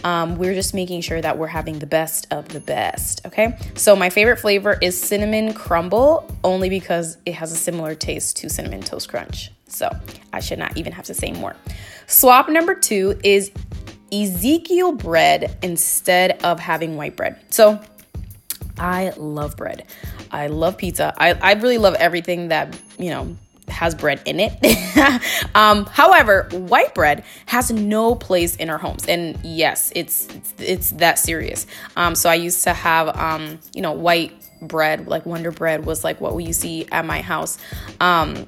Um, 0.04 0.36
we're 0.36 0.54
just 0.54 0.74
making 0.74 1.02
sure 1.02 1.20
that 1.20 1.38
we're 1.38 1.46
having 1.46 1.78
the 1.78 1.86
best 1.86 2.26
of 2.32 2.48
the 2.48 2.58
best. 2.58 3.24
Okay. 3.26 3.56
So, 3.76 3.94
my 3.94 4.10
favorite 4.10 4.38
flavor 4.38 4.76
is 4.80 5.00
cinnamon 5.00 5.54
crumble 5.54 6.28
only 6.42 6.68
because 6.68 7.18
it 7.24 7.34
has 7.34 7.52
a 7.52 7.56
similar 7.56 7.94
taste 7.94 8.38
to 8.38 8.48
cinnamon 8.48 8.80
toast 8.80 9.08
crunch. 9.08 9.50
So, 9.68 9.90
I 10.32 10.40
should 10.40 10.58
not 10.58 10.76
even 10.76 10.92
have 10.92 11.04
to 11.06 11.14
say 11.14 11.32
more. 11.32 11.54
Swap 12.06 12.48
number 12.48 12.74
two 12.74 13.18
is 13.22 13.52
Ezekiel 14.12 14.92
bread 14.92 15.56
instead 15.62 16.42
of 16.42 16.58
having 16.58 16.96
white 16.96 17.16
bread. 17.16 17.40
So, 17.50 17.80
I 18.78 19.12
love 19.16 19.56
bread. 19.56 19.86
I 20.30 20.48
love 20.48 20.76
pizza. 20.78 21.14
I, 21.16 21.34
I 21.34 21.52
really 21.54 21.78
love 21.78 21.94
everything 21.94 22.48
that, 22.48 22.76
you 22.98 23.10
know, 23.10 23.36
has 23.82 23.96
bread 23.96 24.22
in 24.24 24.38
it. 24.38 24.52
um, 25.56 25.86
however, 25.86 26.48
white 26.52 26.94
bread 26.94 27.24
has 27.46 27.72
no 27.72 28.14
place 28.14 28.54
in 28.56 28.70
our 28.70 28.78
homes, 28.78 29.06
and 29.08 29.36
yes, 29.42 29.92
it's 29.96 30.28
it's, 30.28 30.54
it's 30.58 30.90
that 30.92 31.18
serious. 31.18 31.66
Um, 31.96 32.14
so 32.14 32.30
I 32.30 32.36
used 32.36 32.62
to 32.64 32.72
have 32.72 33.16
um, 33.16 33.58
you 33.74 33.82
know 33.82 33.92
white 33.92 34.32
bread, 34.62 35.08
like 35.08 35.26
Wonder 35.26 35.50
Bread 35.50 35.84
was 35.84 36.04
like 36.04 36.20
what 36.20 36.34
we 36.36 36.52
see 36.52 36.86
at 36.92 37.04
my 37.04 37.20
house. 37.22 37.58
Um, 38.00 38.46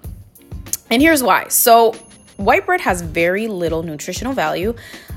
and 0.91 1.03
here's 1.03 1.23
why. 1.23 1.49
So 1.49 1.93
white 2.37 2.65
bread 2.65 2.81
has 2.83 3.03
very 3.03 3.49
little 3.49 3.83
nutritional 3.83 4.33
value. 4.33 4.75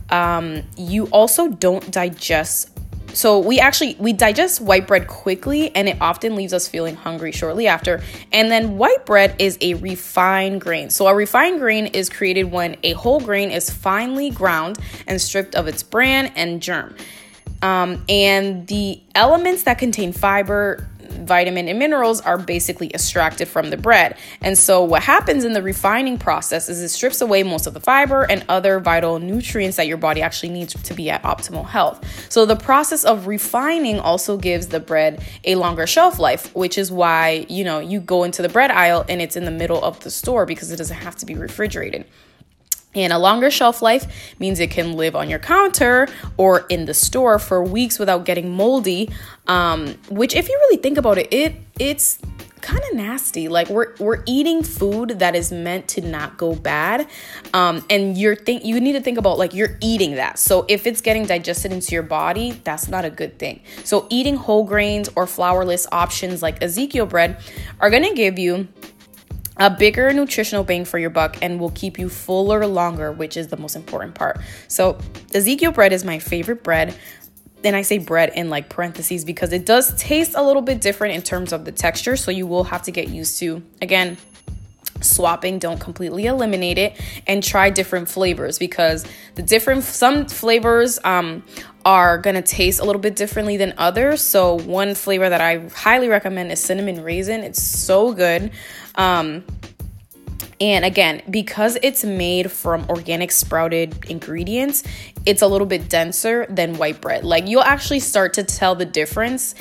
um, 0.10 0.64
you 0.78 1.06
also 1.08 1.50
don't 1.50 1.92
digest 1.92 2.72
so 3.14 3.40
we 3.40 3.60
actually 3.60 3.96
we 4.00 4.14
digest 4.14 4.62
white 4.62 4.88
bread 4.88 5.08
quickly 5.08 5.76
and 5.76 5.90
it 5.90 5.98
often 6.02 6.36
leaves 6.36 6.54
us 6.54 6.68
feeling 6.68 6.96
hungry 6.96 7.32
shortly 7.32 7.68
after. 7.68 8.02
And 8.32 8.52
then 8.52 8.78
white 8.78 9.06
bread 9.06 9.36
is 9.40 9.58
a 9.62 9.76
refined 9.76 10.62
grain. 10.62 10.90
So 10.90 11.08
a 11.08 11.16
refined 11.16 11.60
grain 11.60 11.88
is 11.88 12.10
created 12.10 12.46
when 12.46 12.78
a 12.84 12.94
whole 12.94 13.20
grain 13.20 13.52
is 13.52 13.70
finely 13.70 14.30
ground 14.30 14.78
and 15.08 15.20
stripped 15.22 15.56
of 15.56 15.68
its 15.68 15.84
bran 15.84 16.28
and 16.36 16.62
germ. 16.62 16.96
Um, 17.62 18.04
and 18.08 18.68
the 18.68 19.02
elements 19.16 19.64
that 19.64 19.80
contain 19.80 20.14
fiber, 20.14 20.88
vitamin 21.18 21.68
and 21.68 21.80
minerals 21.80 22.22
are 22.22 22.38
basically 22.38 22.90
extracted 22.94 23.48
from 23.48 23.70
the 23.70 23.78
bread. 23.78 24.18
And 24.42 24.58
so 24.58 24.84
what 24.84 25.04
happens 25.04 25.44
in 25.44 25.54
the 25.54 25.62
refining 25.62 26.18
process 26.18 26.70
is 26.70 26.82
it 26.82 26.90
strips 26.90 27.22
away 27.22 27.44
most 27.44 27.68
of 27.68 27.74
the 27.74 27.80
fiber 27.80 28.24
and 28.24 28.46
other 28.50 28.80
vital 28.80 29.20
nutrients 29.20 29.78
that 29.78 29.88
your 29.88 29.98
body 29.98 30.22
actually 30.22 30.50
needs 30.50 30.74
to 30.74 30.94
be 30.94 31.10
at 31.10 31.24
optimal 31.24 31.66
health. 31.66 32.04
So 32.32 32.46
the 32.46 32.56
process 32.56 33.04
of 33.04 33.28
refining 33.28 34.00
also 34.00 34.38
gives 34.38 34.68
the 34.68 34.80
bread 34.80 35.24
a 35.44 35.56
longer 35.56 35.88
shelf 35.88 36.20
life, 36.20 36.54
which 36.56 36.78
is 36.78 36.92
why, 36.92 37.46
you 37.50 37.64
know, 37.64 37.80
you 37.80 38.00
go 38.00 38.24
into 38.24 38.42
the 38.42 38.50
bread 38.50 38.72
aisle 38.72 39.06
and 39.10 39.22
it's 39.22 39.36
in 39.36 39.46
the 39.46 39.52
middle 39.52 39.84
of 39.84 40.00
the 40.02 40.12
store 40.12 40.46
because 40.46 40.72
it 40.72 40.78
doesn't 40.78 40.98
have 40.98 41.16
to 41.18 41.26
be 41.26 41.36
refrigerated. 41.36 42.06
And 42.96 43.14
a 43.14 43.20
longer 43.20 43.52
shelf 43.52 43.82
life 43.82 44.36
means 44.40 44.60
it 44.60 44.72
can 44.72 44.94
live 44.94 45.16
on 45.16 45.30
your 45.30 45.40
counter 45.40 46.08
or 46.38 46.66
in 46.70 46.86
the 46.86 46.94
store 46.94 47.38
for 47.38 47.64
weeks 47.64 48.00
without 48.00 48.26
getting 48.26 48.52
moldy. 48.52 49.10
Um, 49.48 49.96
which, 50.10 50.36
if 50.36 50.50
you 50.50 50.56
really 50.56 50.82
think 50.82 50.98
about 50.98 51.18
it, 51.18 51.32
it 51.32 51.56
it's 51.80 52.20
kind 52.62 52.82
of 52.92 52.98
nasty. 52.98 53.48
Like 53.48 53.70
we're 53.70 53.96
we're 53.98 54.24
eating 54.26 54.64
food 54.64 55.20
that 55.20 55.36
is 55.36 55.52
meant 55.52 55.88
to 55.90 56.02
not 56.02 56.38
go 56.38 56.56
bad, 56.56 57.08
um, 57.54 57.84
and 57.90 58.18
you're 58.18 58.36
think 58.36 58.66
you 58.66 58.80
need 58.80 58.94
to 58.94 59.02
think 59.02 59.18
about 59.18 59.38
like 59.38 59.54
you're 59.54 59.78
eating 59.82 60.16
that. 60.16 60.40
So 60.40 60.66
if 60.68 60.86
it's 60.86 61.02
getting 61.02 61.26
digested 61.26 61.72
into 61.72 61.94
your 61.94 62.04
body, 62.04 62.60
that's 62.64 62.88
not 62.88 63.06
a 63.06 63.10
good 63.10 63.40
thing. 63.40 63.62
So 63.84 64.08
eating 64.10 64.36
whole 64.36 64.64
grains 64.64 65.10
or 65.16 65.26
flourless 65.26 65.88
options 65.92 66.42
like 66.42 66.62
Ezekiel 66.62 67.06
bread 67.06 67.40
are 67.80 67.90
gonna 67.90 68.14
give 68.14 68.38
you 68.38 68.68
a 69.60 69.70
bigger 69.70 70.12
nutritional 70.14 70.64
bang 70.64 70.86
for 70.86 71.00
your 71.00 71.10
buck 71.10 71.38
and 71.42 71.60
will 71.60 71.72
keep 71.72 71.98
you 71.98 72.10
fuller 72.10 72.66
longer, 72.66 73.12
which 73.12 73.38
is 73.38 73.48
the 73.48 73.58
most 73.58 73.76
important 73.76 74.16
part. 74.16 74.40
So, 74.68 74.98
Ezekiel 75.34 75.72
bread 75.72 75.94
is 75.94 76.04
my 76.04 76.20
favorite 76.20 76.64
bread. 76.64 76.96
And 77.64 77.76
I 77.76 77.82
say 77.82 77.98
bread 77.98 78.34
in 78.36 78.52
like 78.52 78.70
parentheses 78.70 79.26
because 79.26 79.52
it 79.52 79.66
does 79.66 79.96
taste 79.96 80.34
a 80.36 80.44
little 80.44 80.62
bit 80.62 80.80
different 80.80 81.16
in 81.16 81.24
terms 81.24 81.52
of 81.52 81.66
the 81.66 81.72
texture. 81.72 82.16
So, 82.16 82.32
you 82.32 82.46
will 82.46 82.66
have 82.66 82.84
to 82.84 82.92
get 82.92 83.10
used 83.10 83.40
to, 83.40 83.64
again, 83.82 84.18
swapping 85.02 85.60
don't 85.60 85.80
completely 85.80 86.26
eliminate 86.26 86.78
it 86.78 87.00
and 87.26 87.44
try 87.44 87.70
different 87.70 88.10
flavors 88.10 88.60
because 88.60 89.06
the 89.36 89.42
different 89.42 89.84
some 89.84 90.26
flavors 90.26 91.00
um, 91.04 91.44
are 91.86 92.18
gonna 92.18 92.42
taste 92.42 92.80
a 92.80 92.84
little 92.84 93.02
bit 93.02 93.16
differently 93.16 93.58
than 93.58 93.74
others. 93.78 94.22
So 94.22 94.60
one 94.60 94.96
flavor 94.96 95.30
that 95.30 95.42
i 95.42 95.60
highly 95.70 96.10
recommend 96.10 96.52
is 96.52 96.60
cinnamon 96.60 97.04
raisin. 97.04 97.42
It's 97.42 97.62
so 97.62 98.14
good. 98.14 98.52
Um, 98.96 99.44
and 100.60 100.86
again, 100.86 101.22
because 101.30 101.78
it's 101.84 102.04
made 102.04 102.52
from 102.52 102.86
organic 102.90 103.32
sprouted 103.32 104.06
ingredients, 104.10 104.84
it's 105.26 105.42
a 105.42 105.48
little 105.48 105.68
bit 105.68 105.88
denser 105.88 106.48
than 106.50 106.78
white 106.78 107.00
bread. 107.00 107.24
Like 107.24 107.48
you'll 107.48 107.62
actually 107.62 108.00
start 108.00 108.34
to 108.34 108.44
tell 108.44 108.74
the 108.74 108.86
difference 108.86 109.54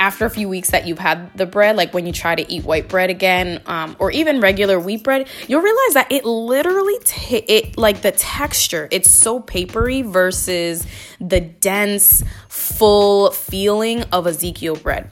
after 0.00 0.24
a 0.24 0.30
few 0.30 0.48
weeks 0.48 0.70
that 0.70 0.86
you've 0.86 0.98
had 0.98 1.30
the 1.36 1.44
bread, 1.44 1.76
like 1.76 1.92
when 1.92 2.06
you 2.06 2.12
try 2.12 2.34
to 2.34 2.50
eat 2.50 2.64
white 2.64 2.88
bread 2.88 3.10
again, 3.10 3.60
um, 3.66 3.94
or 3.98 4.10
even 4.10 4.40
regular 4.40 4.80
wheat 4.80 5.04
bread, 5.04 5.28
you'll 5.46 5.60
realize 5.60 5.94
that 5.94 6.10
it 6.10 6.24
literally 6.24 6.98
t- 7.04 7.36
it 7.36 7.76
like 7.76 8.00
the 8.00 8.10
texture, 8.10 8.88
it's 8.90 9.10
so 9.10 9.40
papery 9.40 10.00
versus 10.00 10.86
the 11.20 11.40
dense, 11.40 12.24
full 12.48 13.30
feeling 13.30 14.02
of 14.04 14.26
Ezekiel 14.26 14.76
bread 14.76 15.10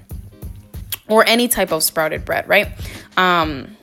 or 1.06 1.26
any 1.26 1.48
type 1.48 1.70
of 1.70 1.82
sprouted 1.82 2.24
bread, 2.24 2.48
right? 2.48 2.68
Um, 3.18 3.76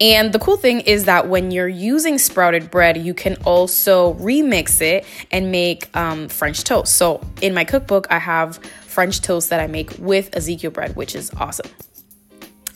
and 0.00 0.32
the 0.32 0.38
cool 0.38 0.56
thing 0.56 0.80
is 0.80 1.04
that 1.04 1.28
when 1.28 1.50
you're 1.50 1.68
using 1.68 2.18
sprouted 2.18 2.70
bread, 2.70 2.98
you 2.98 3.14
can 3.14 3.36
also 3.44 4.14
remix 4.14 4.82
it 4.82 5.06
and 5.30 5.50
make 5.50 5.94
um, 5.96 6.28
French 6.28 6.64
toast. 6.64 6.96
So 6.96 7.22
in 7.40 7.54
my 7.54 7.64
cookbook, 7.64 8.06
I 8.10 8.18
have 8.18 8.58
French 8.94 9.20
toast 9.20 9.50
that 9.50 9.60
I 9.60 9.66
make 9.66 9.96
with 9.98 10.34
Ezekiel 10.36 10.70
bread, 10.70 10.94
which 10.94 11.14
is 11.14 11.30
awesome. 11.36 11.70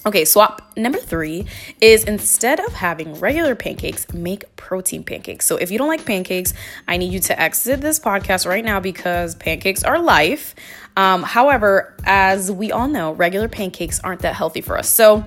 Okay, 0.07 0.25
swap 0.25 0.73
number 0.77 0.99
three 0.99 1.47
is 1.81 2.05
instead 2.05 2.61
of 2.61 2.73
having 2.73 3.15
regular 3.21 3.55
pancakes, 3.55 4.11
make 4.13 4.57
protein 4.57 5.05
pancakes. 5.05 5.45
So 5.45 5.57
if 5.57 5.71
you 5.71 5.79
don't 5.79 5.89
like 5.89 6.05
pancakes, 6.05 6.55
I 6.87 6.97
need 6.97 7.13
you 7.13 7.21
to 7.21 7.41
exit 7.41 7.81
this 7.81 8.01
podcast 8.01 8.47
right 8.47 8.65
now 8.65 8.81
because 8.81 9.35
pancakes 9.35 9.85
are 9.85 10.01
life. 10.01 10.55
Um, 10.97 11.23
however, 11.23 11.95
as 12.05 12.51
we 12.51 12.73
all 12.73 12.89
know, 12.89 13.13
regular 13.13 13.49
pancakes 13.49 14.01
aren't 14.01 14.23
that 14.23 14.35
healthy 14.35 14.61
for 14.61 14.79
us. 14.79 14.89
So 14.89 15.25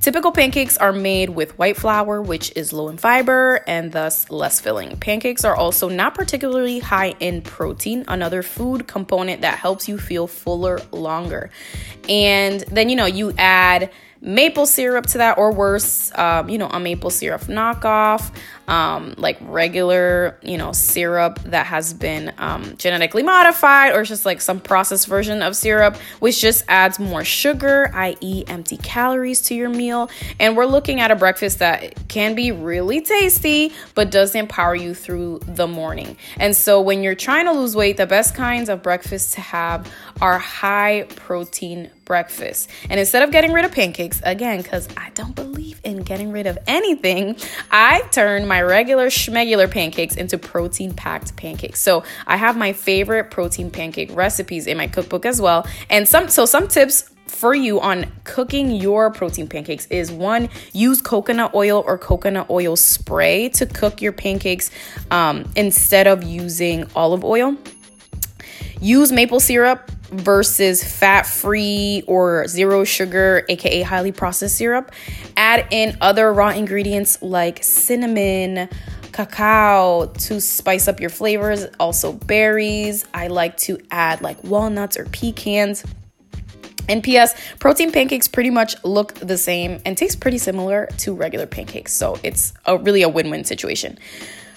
Typical 0.00 0.32
pancakes 0.32 0.78
are 0.78 0.92
made 0.92 1.30
with 1.30 1.58
white 1.58 1.76
flour, 1.76 2.22
which 2.22 2.52
is 2.56 2.72
low 2.72 2.88
in 2.88 2.96
fiber 2.96 3.60
and 3.66 3.92
thus 3.92 4.30
less 4.30 4.60
filling. 4.60 4.96
Pancakes 4.98 5.44
are 5.44 5.56
also 5.56 5.88
not 5.88 6.14
particularly 6.14 6.78
high 6.78 7.14
in 7.20 7.42
protein, 7.42 8.04
another 8.08 8.42
food 8.42 8.86
component 8.86 9.42
that 9.42 9.58
helps 9.58 9.88
you 9.88 9.98
feel 9.98 10.26
fuller 10.26 10.80
longer. 10.92 11.50
And 12.08 12.60
then, 12.70 12.88
you 12.88 12.96
know, 12.96 13.06
you 13.06 13.32
add 13.36 13.90
maple 14.20 14.66
syrup 14.66 15.06
to 15.06 15.18
that, 15.18 15.38
or 15.38 15.52
worse, 15.52 16.10
um, 16.18 16.48
you 16.48 16.58
know, 16.58 16.68
a 16.68 16.80
maple 16.80 17.10
syrup 17.10 17.42
knockoff, 17.42 18.34
um, 18.68 19.14
like 19.16 19.38
regular, 19.40 20.38
you 20.42 20.58
know, 20.58 20.72
syrup 20.72 21.40
that 21.46 21.66
has 21.66 21.94
been 21.94 22.32
um, 22.38 22.76
genetically 22.76 23.22
modified, 23.22 23.94
or 23.94 24.04
just 24.04 24.24
like 24.24 24.40
some 24.40 24.60
processed 24.60 25.08
version 25.08 25.42
of 25.42 25.56
syrup, 25.56 25.96
which 26.20 26.40
just 26.40 26.64
adds 26.68 26.98
more 26.98 27.24
sugar, 27.24 27.90
i.e., 27.94 28.44
empty 28.46 28.76
calories 28.76 29.40
to 29.42 29.54
your 29.54 29.70
meal. 29.70 30.10
And 30.38 30.56
we're 30.56 30.66
looking 30.66 31.00
at 31.00 31.10
a 31.10 31.16
breakfast 31.16 31.58
that 31.60 32.08
can 32.08 32.34
be 32.34 32.52
really 32.52 33.00
tasty, 33.00 33.72
but 33.94 34.10
does 34.10 34.34
empower 34.34 34.76
you 34.76 34.94
through 34.94 35.40
the 35.46 35.66
morning. 35.66 36.16
And 36.36 36.54
so 36.54 36.80
when 36.80 37.02
you're 37.02 37.14
trying 37.14 37.46
to 37.46 37.52
lose 37.52 37.74
weight, 37.74 37.96
the 37.96 38.06
best 38.06 38.34
kinds 38.34 38.68
of 38.68 38.82
breakfasts 38.82 39.34
to 39.34 39.40
have 39.40 39.90
are 40.20 40.38
high 40.38 41.06
protein 41.16 41.90
breakfast. 42.08 42.70
And 42.90 42.98
instead 42.98 43.22
of 43.22 43.30
getting 43.30 43.52
rid 43.52 43.64
of 43.66 43.70
pancakes, 43.70 44.20
again, 44.24 44.62
because 44.62 44.88
I 44.96 45.10
don't 45.10 45.36
believe 45.36 45.78
in 45.84 46.02
getting 46.02 46.32
rid 46.32 46.46
of 46.46 46.58
anything, 46.66 47.36
I 47.70 48.00
turned 48.10 48.48
my 48.48 48.62
regular 48.62 49.08
schmegular 49.08 49.70
pancakes 49.70 50.16
into 50.16 50.38
protein 50.38 50.94
packed 50.94 51.36
pancakes. 51.36 51.80
So 51.80 52.02
I 52.26 52.38
have 52.38 52.56
my 52.56 52.72
favorite 52.72 53.30
protein 53.30 53.70
pancake 53.70 54.10
recipes 54.16 54.66
in 54.66 54.76
my 54.78 54.88
cookbook 54.88 55.26
as 55.26 55.40
well. 55.40 55.66
And 55.90 56.08
some 56.08 56.28
so 56.28 56.46
some 56.46 56.66
tips 56.66 57.10
for 57.26 57.54
you 57.54 57.78
on 57.78 58.10
cooking 58.24 58.70
your 58.70 59.10
protein 59.10 59.46
pancakes 59.46 59.86
is 59.88 60.10
one 60.10 60.48
use 60.72 61.02
coconut 61.02 61.54
oil 61.54 61.84
or 61.86 61.98
coconut 61.98 62.48
oil 62.48 62.74
spray 62.74 63.50
to 63.50 63.66
cook 63.66 64.00
your 64.00 64.12
pancakes 64.12 64.70
um, 65.10 65.44
instead 65.54 66.06
of 66.06 66.24
using 66.24 66.86
olive 66.96 67.22
oil 67.22 67.54
use 68.80 69.12
maple 69.12 69.40
syrup 69.40 69.90
versus 70.10 70.82
fat 70.82 71.26
free 71.26 72.02
or 72.06 72.46
zero 72.46 72.84
sugar, 72.84 73.44
aka 73.48 73.82
highly 73.82 74.12
processed 74.12 74.56
syrup. 74.56 74.92
Add 75.36 75.68
in 75.70 75.96
other 76.00 76.32
raw 76.32 76.50
ingredients 76.50 77.20
like 77.22 77.62
cinnamon, 77.62 78.68
cacao 79.12 80.06
to 80.06 80.40
spice 80.40 80.88
up 80.88 81.00
your 81.00 81.10
flavors, 81.10 81.66
also 81.78 82.12
berries. 82.12 83.04
I 83.12 83.28
like 83.28 83.56
to 83.58 83.78
add 83.90 84.22
like 84.22 84.42
walnuts 84.44 84.96
or 84.96 85.04
pecans. 85.06 85.84
And 86.88 87.02
P.S. 87.02 87.34
Protein 87.58 87.92
pancakes 87.92 88.28
pretty 88.28 88.48
much 88.48 88.74
look 88.82 89.12
the 89.14 89.36
same 89.36 89.80
and 89.84 89.96
taste 89.96 90.20
pretty 90.20 90.38
similar 90.38 90.86
to 90.98 91.14
regular 91.14 91.46
pancakes. 91.46 91.92
So 91.92 92.18
it's 92.22 92.54
a 92.64 92.78
really 92.78 93.02
a 93.02 93.10
win 93.10 93.28
win 93.28 93.44
situation. 93.44 93.98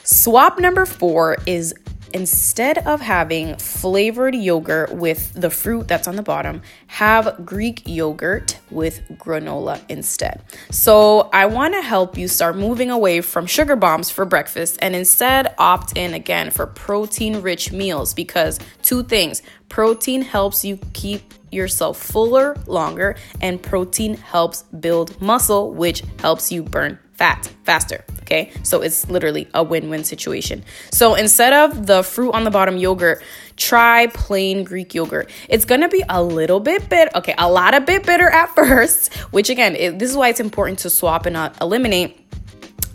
Swap 0.04 0.58
number 0.58 0.86
four 0.86 1.38
is 1.46 1.76
instead 2.14 2.80
of 2.80 3.02
having 3.02 3.56
flavored 3.58 4.36
yogurt 4.36 4.94
with 4.94 5.34
the 5.34 5.50
fruit 5.50 5.88
that's 5.88 6.08
on 6.08 6.16
the 6.16 6.24
bottom, 6.24 6.62
have 6.88 7.46
Greek 7.46 7.82
yogurt 7.86 8.60
with 8.70 9.02
granola 9.18 9.80
instead. 9.90 10.42
So, 10.70 11.30
I 11.34 11.46
want 11.46 11.74
to 11.74 11.82
help 11.82 12.18
you 12.18 12.28
start 12.28 12.56
moving 12.56 12.90
away 12.92 13.22
from 13.22 13.46
sugar 13.46 13.76
bombs 13.76 14.10
for 14.10 14.26
breakfast 14.26 14.78
and 14.82 14.96
instead 14.96 15.54
opt 15.58 15.98
in 15.98 16.14
again 16.14 16.52
for 16.52 16.68
protein 16.68 17.42
rich 17.42 17.72
meals 17.72 18.14
because 18.14 18.60
two 18.82 19.04
things 19.04 19.42
protein 19.70 20.22
helps 20.22 20.66
you 20.66 20.78
keep 20.94 21.34
yourself 21.52 21.98
fuller 21.98 22.56
longer, 22.66 23.16
and 23.42 23.62
protein 23.62 24.16
helps 24.16 24.64
build 24.64 25.22
muscle, 25.22 25.74
which 25.74 26.04
helps 26.20 26.52
you 26.52 26.64
burn 26.64 26.98
fat 27.22 27.54
faster. 27.66 28.04
Okay, 28.22 28.52
so 28.64 28.82
it's 28.82 29.08
literally 29.08 29.48
a 29.54 29.62
win 29.62 29.92
win 29.92 30.04
situation. 30.04 30.64
So 30.90 31.14
instead 31.14 31.54
of 31.54 31.86
the 31.86 32.02
fruit 32.02 32.32
on 32.32 32.46
the 32.46 32.50
bottom 32.50 32.78
yogurt, 32.78 33.22
try 33.58 34.08
plain 34.08 34.64
Greek 34.64 34.96
yogurt. 34.96 35.30
It's 35.48 35.64
gonna 35.64 35.88
be 35.88 36.04
a 36.10 36.24
little 36.24 36.60
bit 36.60 36.90
bit, 36.90 37.10
okay, 37.14 37.36
a 37.38 37.48
lot 37.48 37.76
of 37.76 37.86
bit 37.86 38.08
bitter 38.08 38.28
at 38.28 38.48
first, 38.56 39.14
which 39.30 39.52
again, 39.52 39.76
it, 39.76 40.00
this 40.00 40.10
is 40.10 40.18
why 40.18 40.30
it's 40.30 40.40
important 40.40 40.80
to 40.80 40.90
swap 40.90 41.28
and 41.28 41.34
not 41.34 41.62
eliminate 41.62 42.18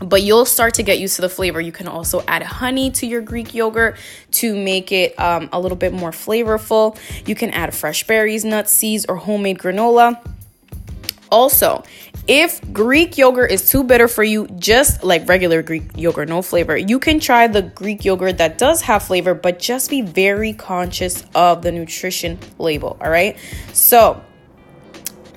but 0.01 0.23
you'll 0.23 0.45
start 0.45 0.75
to 0.75 0.83
get 0.83 0.99
used 0.99 1.17
to 1.17 1.23
the 1.23 1.29
flavor. 1.29 1.59
You 1.59 1.73
can 1.73 1.89
also 1.89 2.23
add 2.29 2.43
honey 2.43 2.91
to 2.91 3.07
your 3.07 3.23
Greek 3.23 3.55
yogurt 3.55 3.97
to 4.33 4.55
make 4.55 4.93
it 4.93 5.19
um, 5.19 5.49
a 5.53 5.59
little 5.59 5.79
bit 5.79 5.95
more 5.95 6.11
flavorful. 6.11 6.99
You 7.27 7.35
can 7.35 7.49
add 7.51 7.75
fresh 7.75 8.07
berries, 8.07 8.45
nuts, 8.45 8.73
seeds, 8.73 9.07
or 9.09 9.17
homemade 9.17 9.59
granola. 9.59 10.21
Also, 11.31 11.83
if 12.29 12.61
Greek 12.73 13.19
yogurt 13.19 13.51
is 13.51 13.71
too 13.71 13.85
bitter 13.85 14.09
for 14.09 14.25
you, 14.25 14.47
just 14.59 15.03
like 15.05 15.29
regular 15.29 15.63
Greek 15.63 15.85
yogurt, 15.97 16.29
no 16.29 16.43
flavor, 16.43 16.77
you 16.77 16.99
can 16.99 17.21
try 17.21 17.47
the 17.47 17.63
Greek 17.63 18.05
yogurt 18.05 18.39
that 18.39 18.59
does 18.59 18.83
have 18.83 19.03
flavor, 19.03 19.35
but 19.35 19.59
just 19.59 19.91
be 19.91 20.03
very 20.03 20.53
conscious 20.53 21.25
of 21.35 21.63
the 21.63 21.73
nutrition 21.73 22.39
label. 22.59 22.97
All 23.01 23.11
right. 23.11 23.37
So, 23.73 24.23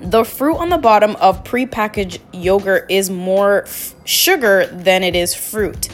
the 0.02 0.24
fruit 0.24 0.56
on 0.58 0.70
the 0.70 0.78
bottom 0.78 1.16
of 1.18 1.44
prepackaged 1.44 2.20
yogurt 2.32 2.90
is 2.90 3.10
more 3.10 3.64
f- 3.64 3.96
sugar 4.06 4.66
than 4.68 5.04
it 5.04 5.16
is 5.16 5.36
fruit. 5.36 5.90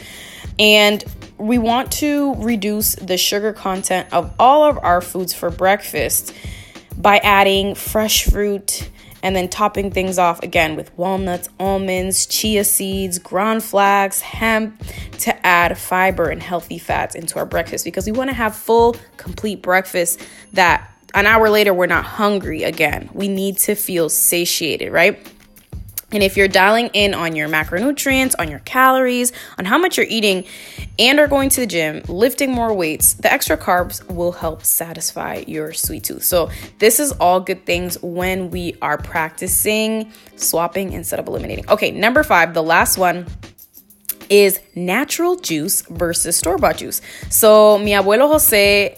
And 0.60 1.04
we 1.38 1.58
want 1.58 1.92
to 1.94 2.36
reduce 2.36 2.96
the 2.96 3.18
sugar 3.18 3.52
content 3.52 4.08
of 4.14 4.34
all 4.40 4.64
of 4.64 4.78
our 4.78 5.02
foods 5.02 5.34
for 5.34 5.50
breakfast 5.50 6.34
by 6.98 7.18
adding 7.18 7.76
fresh 7.76 8.26
fruit 8.26 8.90
and 9.26 9.36
then 9.36 9.50
topping 9.50 9.90
things 9.90 10.20
off 10.20 10.42
again 10.44 10.76
with 10.76 10.96
walnuts, 11.00 11.50
almonds, 11.60 12.28
chia 12.28 12.64
seeds, 12.64 13.18
ground 13.18 13.64
flax, 13.64 14.22
hemp 14.22 14.80
to 15.18 15.46
add 15.46 15.76
fiber 15.80 16.30
and 16.30 16.44
healthy 16.44 16.78
fats 16.78 17.16
into 17.16 17.40
our 17.40 17.46
breakfast 17.46 17.84
because 17.86 18.06
we 18.06 18.12
want 18.12 18.30
to 18.30 18.36
have 18.36 18.56
full, 18.56 18.96
complete 19.18 19.64
breakfast 19.64 20.22
that 20.54 20.92
an 21.16 21.26
hour 21.26 21.50
later 21.50 21.74
we're 21.74 21.88
not 21.88 22.06
hungry 22.06 22.62
again. 22.62 23.10
We 23.14 23.28
need 23.28 23.58
to 23.60 23.74
feel 23.74 24.10
satiated, 24.10 24.92
right? 24.94 25.18
And 26.16 26.24
if 26.24 26.38
you're 26.38 26.48
dialing 26.48 26.90
in 26.94 27.14
on 27.14 27.36
your 27.36 27.50
macronutrients, 27.50 28.36
on 28.40 28.50
your 28.50 28.60
calories, 28.60 29.34
on 29.58 29.66
how 29.66 29.78
much 29.78 29.98
you're 29.98 30.06
eating, 30.10 30.46
and 30.98 31.20
are 31.20 31.28
going 31.28 31.50
to 31.50 31.60
the 31.60 31.68
gym, 31.68 32.04
lifting 32.08 32.54
more 32.54 32.74
weights, 32.74 33.16
the 33.16 33.32
extra 33.32 33.58
carbs 33.58 34.02
will 34.08 34.32
help 34.32 34.64
satisfy 34.64 35.44
your 35.46 35.74
sweet 35.74 36.06
tooth. 36.06 36.24
So, 36.24 36.50
this 36.80 37.02
is 37.02 37.12
all 37.14 37.42
good 37.42 37.66
things 37.66 38.02
when 38.02 38.50
we 38.50 38.78
are 38.82 38.98
practicing 38.98 40.10
swapping 40.38 40.94
instead 40.94 41.20
of 41.20 41.28
eliminating. 41.28 41.70
Okay, 41.70 41.92
number 41.92 42.24
five, 42.24 42.54
the 42.54 42.64
last 42.64 42.98
one 42.98 43.26
is 44.30 44.62
natural 44.74 45.36
juice 45.36 45.82
versus 45.82 46.38
store 46.38 46.58
bought 46.58 46.78
juice. 46.78 47.02
So, 47.30 47.78
mi 47.78 47.92
abuelo 47.92 48.30
Jose 48.30 48.98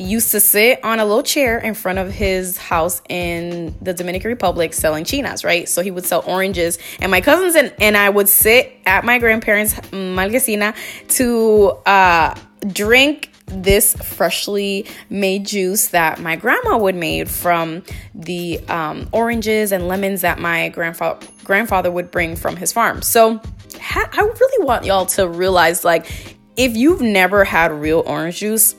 used 0.00 0.30
to 0.32 0.40
sit 0.40 0.82
on 0.84 0.98
a 0.98 1.04
little 1.04 1.22
chair 1.22 1.58
in 1.58 1.74
front 1.74 1.98
of 1.98 2.10
his 2.10 2.56
house 2.56 3.02
in 3.08 3.74
the 3.80 3.94
Dominican 3.94 4.30
Republic 4.30 4.72
selling 4.72 5.04
chinas, 5.04 5.44
right? 5.44 5.68
So 5.68 5.82
he 5.82 5.90
would 5.90 6.04
sell 6.04 6.22
oranges. 6.26 6.78
And 7.00 7.10
my 7.10 7.20
cousins 7.20 7.54
and, 7.54 7.74
and 7.80 7.96
I 7.96 8.08
would 8.08 8.28
sit 8.28 8.72
at 8.86 9.04
my 9.04 9.18
grandparents' 9.18 9.74
marquesina 9.92 10.74
to 11.16 11.70
uh, 11.86 12.34
drink 12.66 13.30
this 13.46 13.94
freshly 13.94 14.86
made 15.08 15.44
juice 15.44 15.88
that 15.88 16.20
my 16.20 16.36
grandma 16.36 16.78
would 16.78 16.94
made 16.94 17.28
from 17.28 17.82
the 18.14 18.60
um, 18.68 19.08
oranges 19.12 19.72
and 19.72 19.88
lemons 19.88 20.20
that 20.20 20.38
my 20.38 20.68
grandfather 20.68 21.26
grandfather 21.44 21.90
would 21.90 22.12
bring 22.12 22.36
from 22.36 22.56
his 22.56 22.72
farm. 22.72 23.02
So 23.02 23.40
ha- 23.80 24.08
I 24.12 24.20
really 24.20 24.64
want 24.64 24.84
y'all 24.84 25.06
to 25.06 25.28
realize 25.28 25.84
like 25.84 26.36
if 26.56 26.76
you've 26.76 27.00
never 27.00 27.44
had 27.44 27.72
real 27.72 28.04
orange 28.06 28.38
juice, 28.38 28.74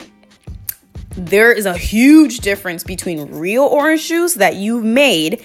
there 1.16 1.52
is 1.52 1.66
a 1.66 1.76
huge 1.76 2.38
difference 2.38 2.84
between 2.84 3.32
real 3.32 3.64
orange 3.64 4.08
juice 4.08 4.34
that 4.34 4.56
you've 4.56 4.84
made 4.84 5.42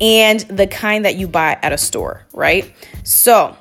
and 0.00 0.40
the 0.40 0.66
kind 0.66 1.04
that 1.04 1.16
you 1.16 1.28
buy 1.28 1.58
at 1.62 1.72
a 1.72 1.78
store, 1.78 2.24
right? 2.32 2.72
So, 3.02 3.56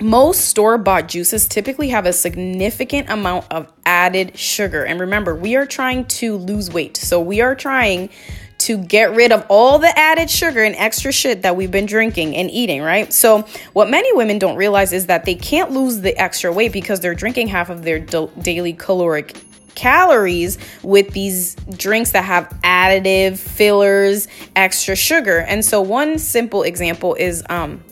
most 0.00 0.46
store 0.46 0.78
bought 0.78 1.06
juices 1.06 1.46
typically 1.46 1.90
have 1.90 2.06
a 2.06 2.12
significant 2.12 3.08
amount 3.08 3.46
of 3.52 3.72
added 3.86 4.36
sugar. 4.36 4.84
And 4.84 4.98
remember, 4.98 5.34
we 5.34 5.54
are 5.54 5.64
trying 5.64 6.06
to 6.06 6.36
lose 6.36 6.72
weight. 6.72 6.96
So, 6.96 7.20
we 7.20 7.40
are 7.40 7.54
trying 7.54 8.10
to 8.58 8.78
get 8.78 9.14
rid 9.14 9.32
of 9.32 9.44
all 9.48 9.78
the 9.78 9.96
added 9.98 10.30
sugar 10.30 10.62
and 10.62 10.74
extra 10.76 11.12
shit 11.12 11.42
that 11.42 11.56
we've 11.56 11.70
been 11.70 11.86
drinking 11.86 12.36
and 12.36 12.50
eating, 12.50 12.82
right? 12.82 13.12
So, 13.12 13.46
what 13.72 13.88
many 13.88 14.12
women 14.12 14.38
don't 14.38 14.56
realize 14.56 14.92
is 14.92 15.06
that 15.06 15.24
they 15.24 15.36
can't 15.36 15.70
lose 15.70 16.00
the 16.00 16.16
extra 16.20 16.52
weight 16.52 16.72
because 16.72 17.00
they're 17.00 17.14
drinking 17.14 17.48
half 17.48 17.70
of 17.70 17.82
their 17.82 18.00
daily 18.00 18.72
caloric 18.72 19.36
calories 19.74 20.58
with 20.82 21.10
these 21.12 21.54
drinks 21.76 22.12
that 22.12 22.24
have 22.24 22.48
additive 22.64 23.38
fillers 23.38 24.28
extra 24.56 24.96
sugar 24.96 25.38
and 25.38 25.64
so 25.64 25.80
one 25.80 26.18
simple 26.18 26.62
example 26.62 27.14
is 27.14 27.42
um 27.48 27.82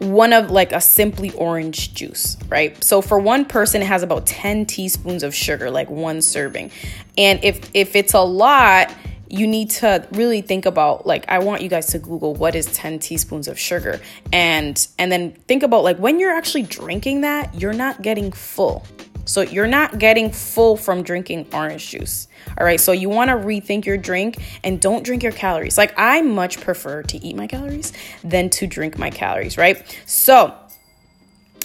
one 0.00 0.32
of 0.32 0.50
like 0.50 0.72
a 0.72 0.80
simply 0.80 1.32
orange 1.32 1.92
juice, 1.92 2.36
right? 2.48 2.82
So 2.82 3.02
for 3.02 3.18
one 3.18 3.44
person 3.44 3.82
it 3.82 3.86
has 3.86 4.02
about 4.02 4.26
10 4.26 4.66
teaspoons 4.66 5.22
of 5.22 5.34
sugar, 5.34 5.70
like 5.70 5.90
one 5.90 6.22
serving. 6.22 6.70
And 7.16 7.42
if 7.42 7.70
if 7.74 7.96
it's 7.96 8.14
a 8.14 8.20
lot, 8.20 8.94
you 9.28 9.46
need 9.46 9.70
to 9.70 10.06
really 10.12 10.40
think 10.40 10.66
about 10.66 11.06
like 11.06 11.24
I 11.28 11.40
want 11.40 11.62
you 11.62 11.68
guys 11.68 11.86
to 11.88 11.98
google 11.98 12.34
what 12.34 12.54
is 12.54 12.66
10 12.66 12.98
teaspoons 13.00 13.48
of 13.48 13.58
sugar 13.58 14.00
and 14.32 14.86
and 14.98 15.12
then 15.12 15.32
think 15.32 15.62
about 15.62 15.84
like 15.84 15.98
when 15.98 16.18
you're 16.18 16.34
actually 16.34 16.62
drinking 16.62 17.22
that, 17.22 17.54
you're 17.54 17.72
not 17.72 18.02
getting 18.02 18.32
full. 18.32 18.86
So 19.28 19.42
you're 19.42 19.66
not 19.66 19.98
getting 19.98 20.32
full 20.32 20.76
from 20.76 21.02
drinking 21.02 21.48
orange 21.52 21.90
juice. 21.90 22.28
All 22.58 22.64
right. 22.64 22.80
So 22.80 22.92
you 22.92 23.08
want 23.08 23.28
to 23.28 23.36
rethink 23.36 23.84
your 23.84 23.98
drink 23.98 24.38
and 24.64 24.80
don't 24.80 25.04
drink 25.04 25.22
your 25.22 25.32
calories. 25.32 25.76
Like 25.76 25.92
I 25.96 26.22
much 26.22 26.60
prefer 26.60 27.02
to 27.04 27.18
eat 27.24 27.36
my 27.36 27.46
calories 27.46 27.92
than 28.24 28.50
to 28.50 28.66
drink 28.66 28.98
my 28.98 29.10
calories, 29.10 29.58
right? 29.58 29.84
So 30.06 30.54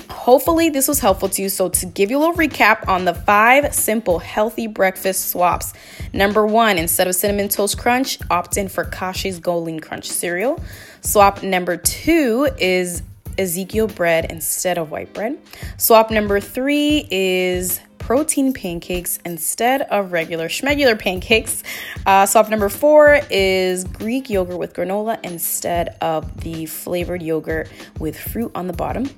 Hopefully, 0.09 0.69
this 0.69 0.87
was 0.87 0.99
helpful 0.99 1.29
to 1.29 1.41
you. 1.41 1.49
So, 1.49 1.69
to 1.69 1.85
give 1.85 2.09
you 2.09 2.17
a 2.17 2.19
little 2.19 2.35
recap 2.35 2.87
on 2.87 3.05
the 3.05 3.13
five 3.13 3.73
simple 3.73 4.19
healthy 4.19 4.67
breakfast 4.67 5.29
swaps. 5.29 5.73
Number 6.13 6.45
one, 6.45 6.77
instead 6.77 7.07
of 7.07 7.15
cinnamon 7.15 7.47
toast 7.47 7.77
crunch, 7.77 8.17
opt 8.29 8.57
in 8.57 8.69
for 8.69 8.85
Kashi's 8.85 9.39
Go 9.39 9.59
Lean 9.59 9.79
Crunch 9.79 10.09
cereal. 10.09 10.61
Swap 11.01 11.43
number 11.43 11.77
two 11.77 12.47
is 12.57 13.03
Ezekiel 13.37 13.87
bread 13.87 14.25
instead 14.29 14.77
of 14.77 14.91
white 14.91 15.13
bread. 15.13 15.37
Swap 15.77 16.11
number 16.11 16.39
three 16.39 17.07
is 17.11 17.79
protein 18.03 18.51
pancakes 18.51 19.17
instead 19.25 19.81
of 19.83 20.11
regular 20.11 20.49
schmegular 20.49 20.99
pancakes. 20.99 21.63
Uh, 22.05 22.25
swap 22.25 22.49
number 22.49 22.67
four 22.67 23.21
is 23.29 23.85
Greek 23.85 24.29
yogurt 24.29 24.57
with 24.57 24.73
granola 24.73 25.17
instead 25.23 25.95
of 26.01 26.41
the 26.41 26.65
flavored 26.65 27.21
yogurt 27.21 27.69
with 27.99 28.19
fruit 28.19 28.51
on 28.55 28.67
the 28.67 28.73
bottom. 28.73 29.09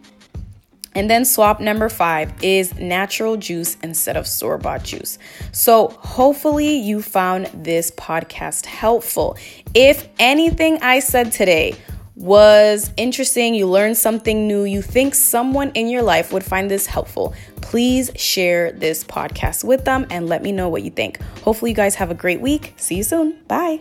And 0.94 1.10
then 1.10 1.26
swap 1.26 1.60
number 1.60 1.90
five 1.90 2.32
is 2.42 2.74
natural 2.76 3.36
juice 3.36 3.76
instead 3.84 4.16
of 4.16 4.26
store 4.26 4.58
bought 4.58 4.84
juice. 4.84 5.20
So, 5.52 5.90
hopefully, 5.90 6.78
you 6.78 7.02
found 7.02 7.48
this 7.48 7.92
podcast 7.92 8.66
helpful. 8.66 9.38
If 9.74 10.08
anything 10.20 10.82
I 10.82 11.00
said 11.00 11.34
today 11.34 11.76
was 12.16 12.92
interesting, 12.98 13.56
you 13.56 13.68
learned 13.68 13.98
something 13.98 14.48
new, 14.48 14.64
you 14.64 14.82
think 14.82 15.16
someone 15.16 15.72
in 15.72 15.90
your 15.90 16.02
life 16.02 16.32
would 16.32 16.44
find 16.44 16.72
this 16.72 16.86
helpful, 16.86 17.34
please 17.62 18.12
share 18.16 18.72
this 18.72 19.04
podcast 19.04 19.64
with 19.64 19.86
them 19.86 20.06
and 20.10 20.28
let 20.28 20.42
me 20.42 20.52
know 20.52 20.70
what 20.70 20.84
you 20.84 20.92
think. 20.92 21.22
Hopefully, 21.44 21.72
you 21.72 21.76
guys 21.76 21.96
have 21.96 22.12
a 22.12 22.16
great 22.16 22.42
week. 22.42 22.74
See 22.78 22.96
you 22.96 23.04
soon. 23.04 23.40
Bye. 23.48 23.80